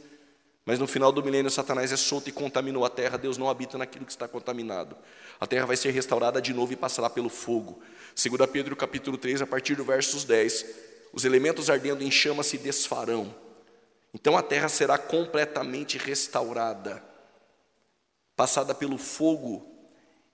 Mas 0.64 0.78
no 0.78 0.86
final 0.86 1.10
do 1.10 1.22
milênio, 1.22 1.50
Satanás 1.50 1.92
é 1.92 1.96
solto 1.96 2.28
e 2.28 2.32
contaminou 2.32 2.84
a 2.84 2.90
terra. 2.90 3.18
Deus 3.18 3.36
não 3.36 3.50
habita 3.50 3.76
naquilo 3.76 4.04
que 4.04 4.12
está 4.12 4.28
contaminado. 4.28 4.96
A 5.40 5.46
terra 5.46 5.66
vai 5.66 5.76
ser 5.76 5.90
restaurada 5.90 6.40
de 6.40 6.54
novo 6.54 6.72
e 6.72 6.76
passará 6.76 7.10
pelo 7.10 7.28
fogo. 7.28 7.82
Segundo 8.14 8.46
Pedro 8.46 8.76
capítulo 8.76 9.18
3, 9.18 9.42
a 9.42 9.46
partir 9.46 9.74
do 9.74 9.84
versos 9.84 10.24
10, 10.24 10.66
os 11.12 11.24
elementos 11.24 11.68
ardendo 11.68 12.04
em 12.04 12.10
chama 12.10 12.42
se 12.42 12.58
desfarão. 12.58 13.34
Então 14.14 14.36
a 14.36 14.42
terra 14.42 14.68
será 14.68 14.98
completamente 14.98 15.98
restaurada, 15.98 17.02
passada 18.36 18.74
pelo 18.74 18.98
fogo 18.98 19.66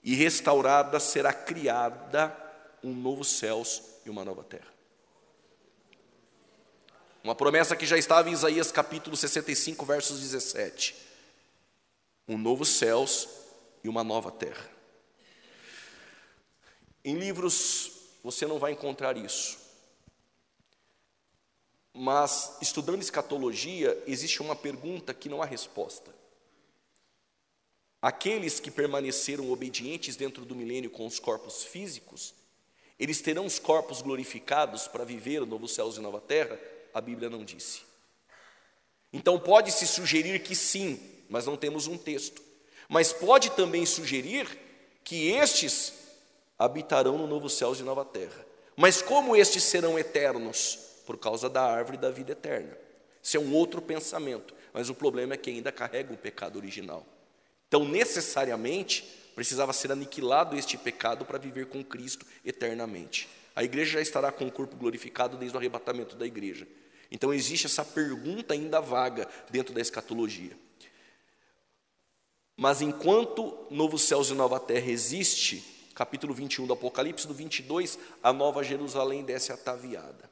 e 0.02 0.14
restaurada 0.14 0.98
será 1.00 1.32
criada 1.32 2.36
um 2.82 2.92
novo 2.92 3.24
céus 3.24 3.82
e 4.04 4.10
uma 4.10 4.24
nova 4.24 4.42
terra. 4.42 4.77
Uma 7.22 7.34
promessa 7.34 7.74
que 7.74 7.84
já 7.84 7.98
estava 7.98 8.28
em 8.28 8.32
Isaías 8.32 8.70
capítulo 8.70 9.16
65, 9.16 9.84
versos 9.84 10.20
17. 10.20 10.94
Um 12.28 12.38
novo 12.38 12.64
céus 12.64 13.28
e 13.82 13.88
uma 13.88 14.04
nova 14.04 14.30
terra. 14.30 14.70
Em 17.04 17.16
livros 17.18 17.92
você 18.22 18.46
não 18.46 18.58
vai 18.58 18.72
encontrar 18.72 19.16
isso. 19.16 19.58
Mas, 21.92 22.56
estudando 22.62 23.02
escatologia, 23.02 24.00
existe 24.06 24.40
uma 24.40 24.54
pergunta 24.54 25.12
que 25.12 25.28
não 25.28 25.42
há 25.42 25.46
resposta. 25.46 26.14
Aqueles 28.00 28.60
que 28.60 28.70
permaneceram 28.70 29.50
obedientes 29.50 30.14
dentro 30.14 30.44
do 30.44 30.54
milênio 30.54 30.90
com 30.90 31.04
os 31.04 31.18
corpos 31.18 31.64
físicos, 31.64 32.32
eles 32.96 33.20
terão 33.20 33.44
os 33.44 33.58
corpos 33.58 34.00
glorificados 34.02 34.86
para 34.86 35.04
viver 35.04 35.42
o 35.42 35.46
novo 35.46 35.66
céus 35.66 35.96
e 35.96 36.00
nova 36.00 36.20
terra? 36.20 36.58
A 36.92 37.00
Bíblia 37.00 37.30
não 37.30 37.44
disse. 37.44 37.82
Então 39.12 39.38
pode-se 39.38 39.86
sugerir 39.86 40.40
que 40.40 40.54
sim, 40.54 41.00
mas 41.28 41.46
não 41.46 41.56
temos 41.56 41.86
um 41.86 41.96
texto. 41.96 42.42
Mas 42.88 43.12
pode 43.12 43.50
também 43.50 43.84
sugerir 43.84 44.46
que 45.04 45.30
estes 45.30 45.94
habitarão 46.58 47.16
no 47.16 47.26
novo 47.26 47.48
céu 47.48 47.74
e 47.74 47.82
nova 47.82 48.04
terra. 48.04 48.46
Mas 48.76 49.02
como 49.02 49.36
estes 49.36 49.62
serão 49.62 49.98
eternos? 49.98 50.78
Por 51.06 51.16
causa 51.16 51.48
da 51.48 51.62
árvore 51.62 51.96
da 51.96 52.10
vida 52.10 52.32
eterna. 52.32 52.76
Isso 53.22 53.36
é 53.36 53.40
um 53.40 53.54
outro 53.54 53.80
pensamento, 53.80 54.54
mas 54.72 54.88
o 54.88 54.94
problema 54.94 55.34
é 55.34 55.36
que 55.36 55.50
ainda 55.50 55.72
carrega 55.72 56.12
o 56.12 56.16
pecado 56.16 56.56
original. 56.56 57.04
Então, 57.66 57.84
necessariamente, 57.84 59.04
precisava 59.34 59.72
ser 59.72 59.92
aniquilado 59.92 60.56
este 60.56 60.76
pecado 60.76 61.24
para 61.24 61.38
viver 61.38 61.66
com 61.66 61.84
Cristo 61.84 62.26
eternamente. 62.44 63.28
A 63.58 63.64
igreja 63.64 63.94
já 63.94 64.00
estará 64.00 64.30
com 64.30 64.46
o 64.46 64.52
corpo 64.52 64.76
glorificado 64.76 65.36
desde 65.36 65.56
o 65.56 65.58
arrebatamento 65.58 66.14
da 66.14 66.24
igreja. 66.24 66.64
Então, 67.10 67.34
existe 67.34 67.66
essa 67.66 67.84
pergunta 67.84 68.54
ainda 68.54 68.80
vaga 68.80 69.28
dentro 69.50 69.74
da 69.74 69.80
escatologia. 69.80 70.56
Mas 72.56 72.80
enquanto 72.80 73.66
novo 73.68 73.98
céus 73.98 74.30
e 74.30 74.34
nova 74.34 74.60
terra 74.60 74.88
existe, 74.88 75.90
capítulo 75.92 76.32
21 76.32 76.68
do 76.68 76.72
Apocalipse, 76.72 77.26
no 77.26 77.34
22, 77.34 77.98
a 78.22 78.32
Nova 78.32 78.62
Jerusalém 78.62 79.24
desce 79.24 79.50
ataviada. 79.50 80.30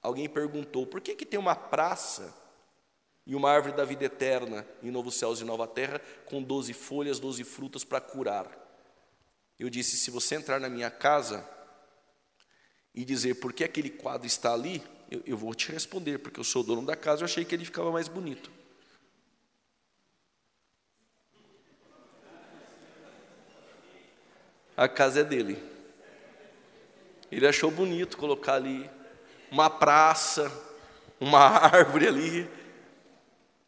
Alguém 0.00 0.28
perguntou: 0.28 0.86
por 0.86 1.00
que, 1.00 1.16
que 1.16 1.26
tem 1.26 1.40
uma 1.40 1.56
praça 1.56 2.32
e 3.26 3.34
uma 3.34 3.50
árvore 3.50 3.74
da 3.74 3.84
vida 3.84 4.04
eterna 4.04 4.64
em 4.80 4.92
Novos 4.92 5.16
Céus 5.16 5.40
e 5.40 5.44
Nova 5.44 5.66
Terra 5.66 6.00
com 6.26 6.40
doze 6.40 6.72
folhas, 6.72 7.18
doze 7.18 7.42
frutas 7.42 7.82
para 7.82 8.00
curar? 8.00 8.48
Eu 9.58 9.68
disse: 9.68 9.96
se 9.96 10.08
você 10.08 10.36
entrar 10.36 10.60
na 10.60 10.68
minha 10.68 10.88
casa 10.88 11.55
e 12.96 13.04
dizer 13.04 13.34
por 13.34 13.52
que 13.52 13.62
aquele 13.62 13.90
quadro 13.90 14.26
está 14.26 14.54
ali, 14.54 14.82
eu, 15.10 15.22
eu 15.26 15.36
vou 15.36 15.54
te 15.54 15.70
responder, 15.70 16.18
porque 16.18 16.40
eu 16.40 16.44
sou 16.44 16.62
dono 16.62 16.80
da 16.80 16.96
casa, 16.96 17.20
eu 17.20 17.26
achei 17.26 17.44
que 17.44 17.54
ele 17.54 17.66
ficava 17.66 17.92
mais 17.92 18.08
bonito. 18.08 18.50
A 24.74 24.88
casa 24.88 25.20
é 25.20 25.24
dele. 25.24 25.62
Ele 27.30 27.46
achou 27.46 27.70
bonito 27.70 28.16
colocar 28.16 28.54
ali 28.54 28.88
uma 29.50 29.68
praça, 29.68 30.50
uma 31.20 31.40
árvore 31.68 32.08
ali, 32.08 32.50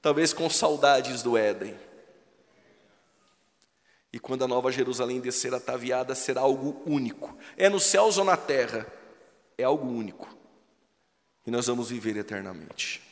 talvez 0.00 0.32
com 0.32 0.48
saudades 0.48 1.22
do 1.22 1.36
Éden. 1.36 1.78
E 4.10 4.18
quando 4.18 4.44
a 4.44 4.48
nova 4.48 4.72
Jerusalém 4.72 5.20
descer 5.20 5.52
ataviada, 5.52 6.14
será 6.14 6.40
algo 6.40 6.82
único. 6.86 7.36
É 7.58 7.68
nos 7.68 7.84
céus 7.84 8.16
ou 8.16 8.24
na 8.24 8.36
terra, 8.36 8.86
é 9.58 9.64
algo 9.64 9.88
único. 9.88 10.28
E 11.44 11.50
nós 11.50 11.66
vamos 11.66 11.90
viver 11.90 12.16
eternamente. 12.16 13.02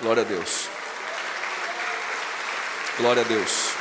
Glória 0.00 0.22
a 0.22 0.26
Deus. 0.26 0.68
Glória 2.98 3.22
a 3.22 3.26
Deus. 3.26 3.74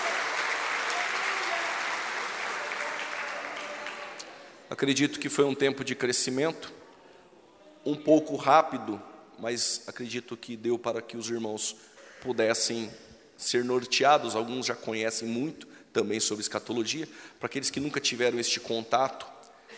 Acredito 4.68 5.20
que 5.20 5.30
foi 5.30 5.46
um 5.46 5.54
tempo 5.54 5.84
de 5.84 5.94
crescimento, 5.94 6.74
um 7.86 7.96
pouco 7.96 8.36
rápido, 8.36 9.00
mas 9.38 9.84
acredito 9.88 10.36
que 10.36 10.58
deu 10.58 10.80
para 10.80 11.02
que 11.02 11.16
os 11.16 11.30
irmãos 11.30 11.76
pudessem 12.22 12.92
ser 13.38 13.64
norteados. 13.64 14.36
Alguns 14.36 14.66
já 14.66 14.76
conhecem 14.76 15.28
muito 15.28 15.68
também 15.96 16.20
sobre 16.20 16.42
escatologia. 16.42 17.08
Para 17.40 17.48
aqueles 17.48 17.70
que 17.70 17.80
nunca 17.80 18.02
tiveram 18.02 18.38
este 18.38 18.60
contato, 18.60 19.26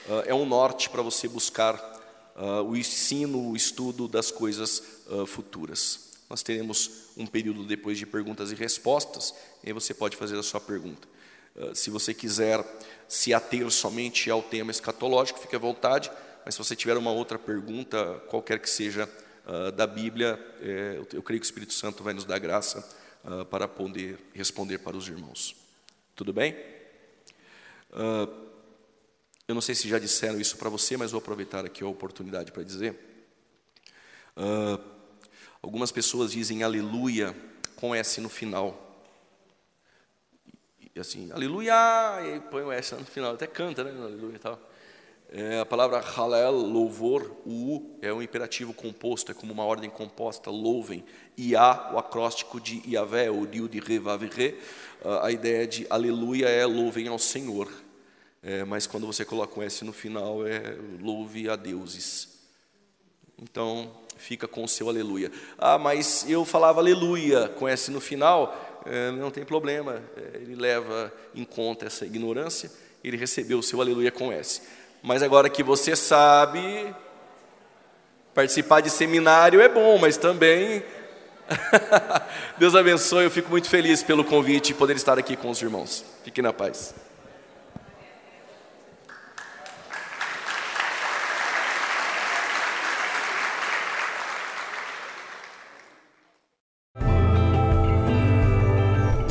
uh, 0.08 0.24
é 0.26 0.34
um 0.34 0.46
norte 0.46 0.90
para 0.90 1.04
você 1.04 1.28
buscar 1.28 1.76
uh, 2.36 2.64
o 2.64 2.76
ensino, 2.76 3.52
o 3.52 3.56
estudo 3.56 4.08
das 4.08 4.32
coisas 4.32 4.82
uh, 5.08 5.28
futuras. 5.28 6.08
Nós 6.28 6.42
teremos 6.42 7.12
um 7.16 7.28
período 7.28 7.64
depois 7.66 8.00
de 8.00 8.06
perguntas 8.06 8.52
e 8.52 8.56
respostas, 8.56 9.34
e 9.64 9.68
aí 9.68 9.74
você 9.74 9.94
pode 9.94 10.18
fazer 10.18 10.38
a 10.38 10.44
sua 10.44 10.60
pergunta. 10.60 11.08
Se 11.74 11.90
você 11.90 12.14
quiser 12.14 12.64
se 13.08 13.34
ater 13.34 13.68
somente 13.72 14.30
ao 14.30 14.44
tema 14.44 14.70
escatológico, 14.70 15.40
fique 15.40 15.56
à 15.56 15.60
vontade, 15.60 16.12
mas 16.46 16.54
se 16.54 16.60
você 16.60 16.76
tiver 16.76 16.96
uma 16.98 17.12
outra 17.12 17.40
pergunta, 17.40 18.22
qualquer 18.28 18.60
que 18.60 18.70
seja 18.70 19.10
da 19.76 19.88
Bíblia, 19.88 20.38
eu, 20.60 21.08
eu, 21.14 21.24
creio 21.24 21.42
que 21.42 21.46
o 21.46 21.50
Espírito 21.50 21.74
Santo 21.74 22.04
vai 22.04 22.14
nos 22.14 22.26
dar 22.26 22.38
graça 22.38 22.88
uh, 23.28 23.46
para 23.46 23.68
poder 23.68 24.18
responder 24.34 24.80
para 24.80 24.98
os 24.98 25.08
irmãos. 25.08 25.56
Tudo 26.16 26.34
bem? 26.34 26.56
eu 29.48 29.56
não 29.56 29.62
sei 29.62 29.74
se 29.74 29.88
já 29.88 29.98
disseram 29.98 30.40
isso 30.40 30.58
para 30.58 30.70
você, 30.70 30.98
mas 30.98 31.12
vou 31.12 31.20
aproveitar 31.20 31.66
aqui 31.66 31.84
a 31.84 31.88
oportunidade 31.88 32.52
para 32.52 32.64
dizer. 32.64 32.96
Uh, 34.36 34.98
Algumas 35.62 35.92
pessoas 35.92 36.32
dizem 36.32 36.64
aleluia 36.64 37.36
com 37.76 37.94
S 37.94 38.22
no 38.22 38.30
final. 38.30 39.04
E 40.96 41.00
assim, 41.00 41.32
aleluia, 41.32 41.74
e 42.24 42.40
põe 42.40 42.64
o 42.64 42.72
S 42.72 42.96
no 42.96 43.06
final, 43.06 43.34
até 43.34 43.46
canta, 43.48 43.84
né? 43.84 43.92
Aleluia 43.92 44.36
e 44.36 44.40
tal. 44.40 44.60
É, 45.30 45.60
a 45.60 45.66
palavra 45.66 46.00
halel, 46.00 46.54
louvor, 46.54 47.36
o 47.46 47.76
U 47.76 47.98
é 48.02 48.14
um 48.14 48.22
imperativo 48.22 48.74
composto, 48.74 49.32
é 49.32 49.36
como 49.36 49.52
uma 49.52 49.66
ordem 49.66 49.90
composta, 49.90 50.50
louvem. 50.50 51.04
Iá, 51.38 51.92
o 51.94 51.98
acróstico 51.98 52.62
de 52.62 52.82
Iavé, 52.90 53.30
o 53.30 53.46
Dio 53.46 53.68
de 53.68 53.80
Re, 53.80 54.00
Vav, 54.00 54.24
Re. 54.24 54.58
A 55.22 55.30
ideia 55.30 55.68
de 55.68 55.86
aleluia 55.90 56.48
é 56.48 56.66
louvem 56.66 57.10
ao 57.10 57.20
Senhor. 57.20 57.70
É, 58.42 58.64
mas 58.64 58.88
quando 58.88 59.06
você 59.06 59.26
coloca 59.26 59.60
um 59.60 59.64
S 59.64 59.84
no 59.84 59.92
final, 59.92 60.48
é 60.48 60.78
louve 61.02 61.50
a 61.50 61.58
deuses. 61.58 62.40
Então, 63.42 63.92
fica 64.16 64.48
com 64.48 64.64
o 64.64 64.68
seu 64.68 64.88
aleluia. 64.88 65.30
Ah, 65.58 65.78
mas 65.78 66.26
eu 66.30 66.46
falava 66.46 66.80
aleluia 66.80 67.50
com 67.50 67.68
S 67.68 67.92
no 67.92 68.00
final, 68.00 68.82
é, 68.86 69.12
não 69.12 69.30
tem 69.30 69.44
problema, 69.44 70.02
é, 70.16 70.38
ele 70.38 70.56
leva 70.56 71.14
em 71.36 71.44
conta 71.44 71.86
essa 71.86 72.06
ignorância, 72.06 72.72
ele 73.04 73.18
recebeu 73.18 73.60
o 73.60 73.64
seu 73.64 73.82
aleluia 73.82 74.12
com 74.12 74.32
S. 74.32 74.62
Mas 75.08 75.24
agora 75.24 75.50
que 75.50 75.64
você 75.64 75.96
sabe, 75.96 76.94
participar 78.36 78.82
de 78.82 78.90
seminário 78.90 79.62
é 79.62 79.70
bom, 79.70 79.98
mas 79.98 80.18
também. 80.18 80.84
Deus 82.60 82.76
abençoe, 82.76 83.24
eu 83.24 83.32
fico 83.32 83.50
muito 83.50 83.70
feliz 83.70 84.04
pelo 84.04 84.26
convite 84.26 84.72
e 84.72 84.74
poder 84.74 84.98
estar 84.98 85.18
aqui 85.18 85.38
com 85.38 85.50
os 85.50 85.62
irmãos. 85.62 86.04
Fique 86.26 86.42
na 86.42 86.52
paz. 86.52 86.94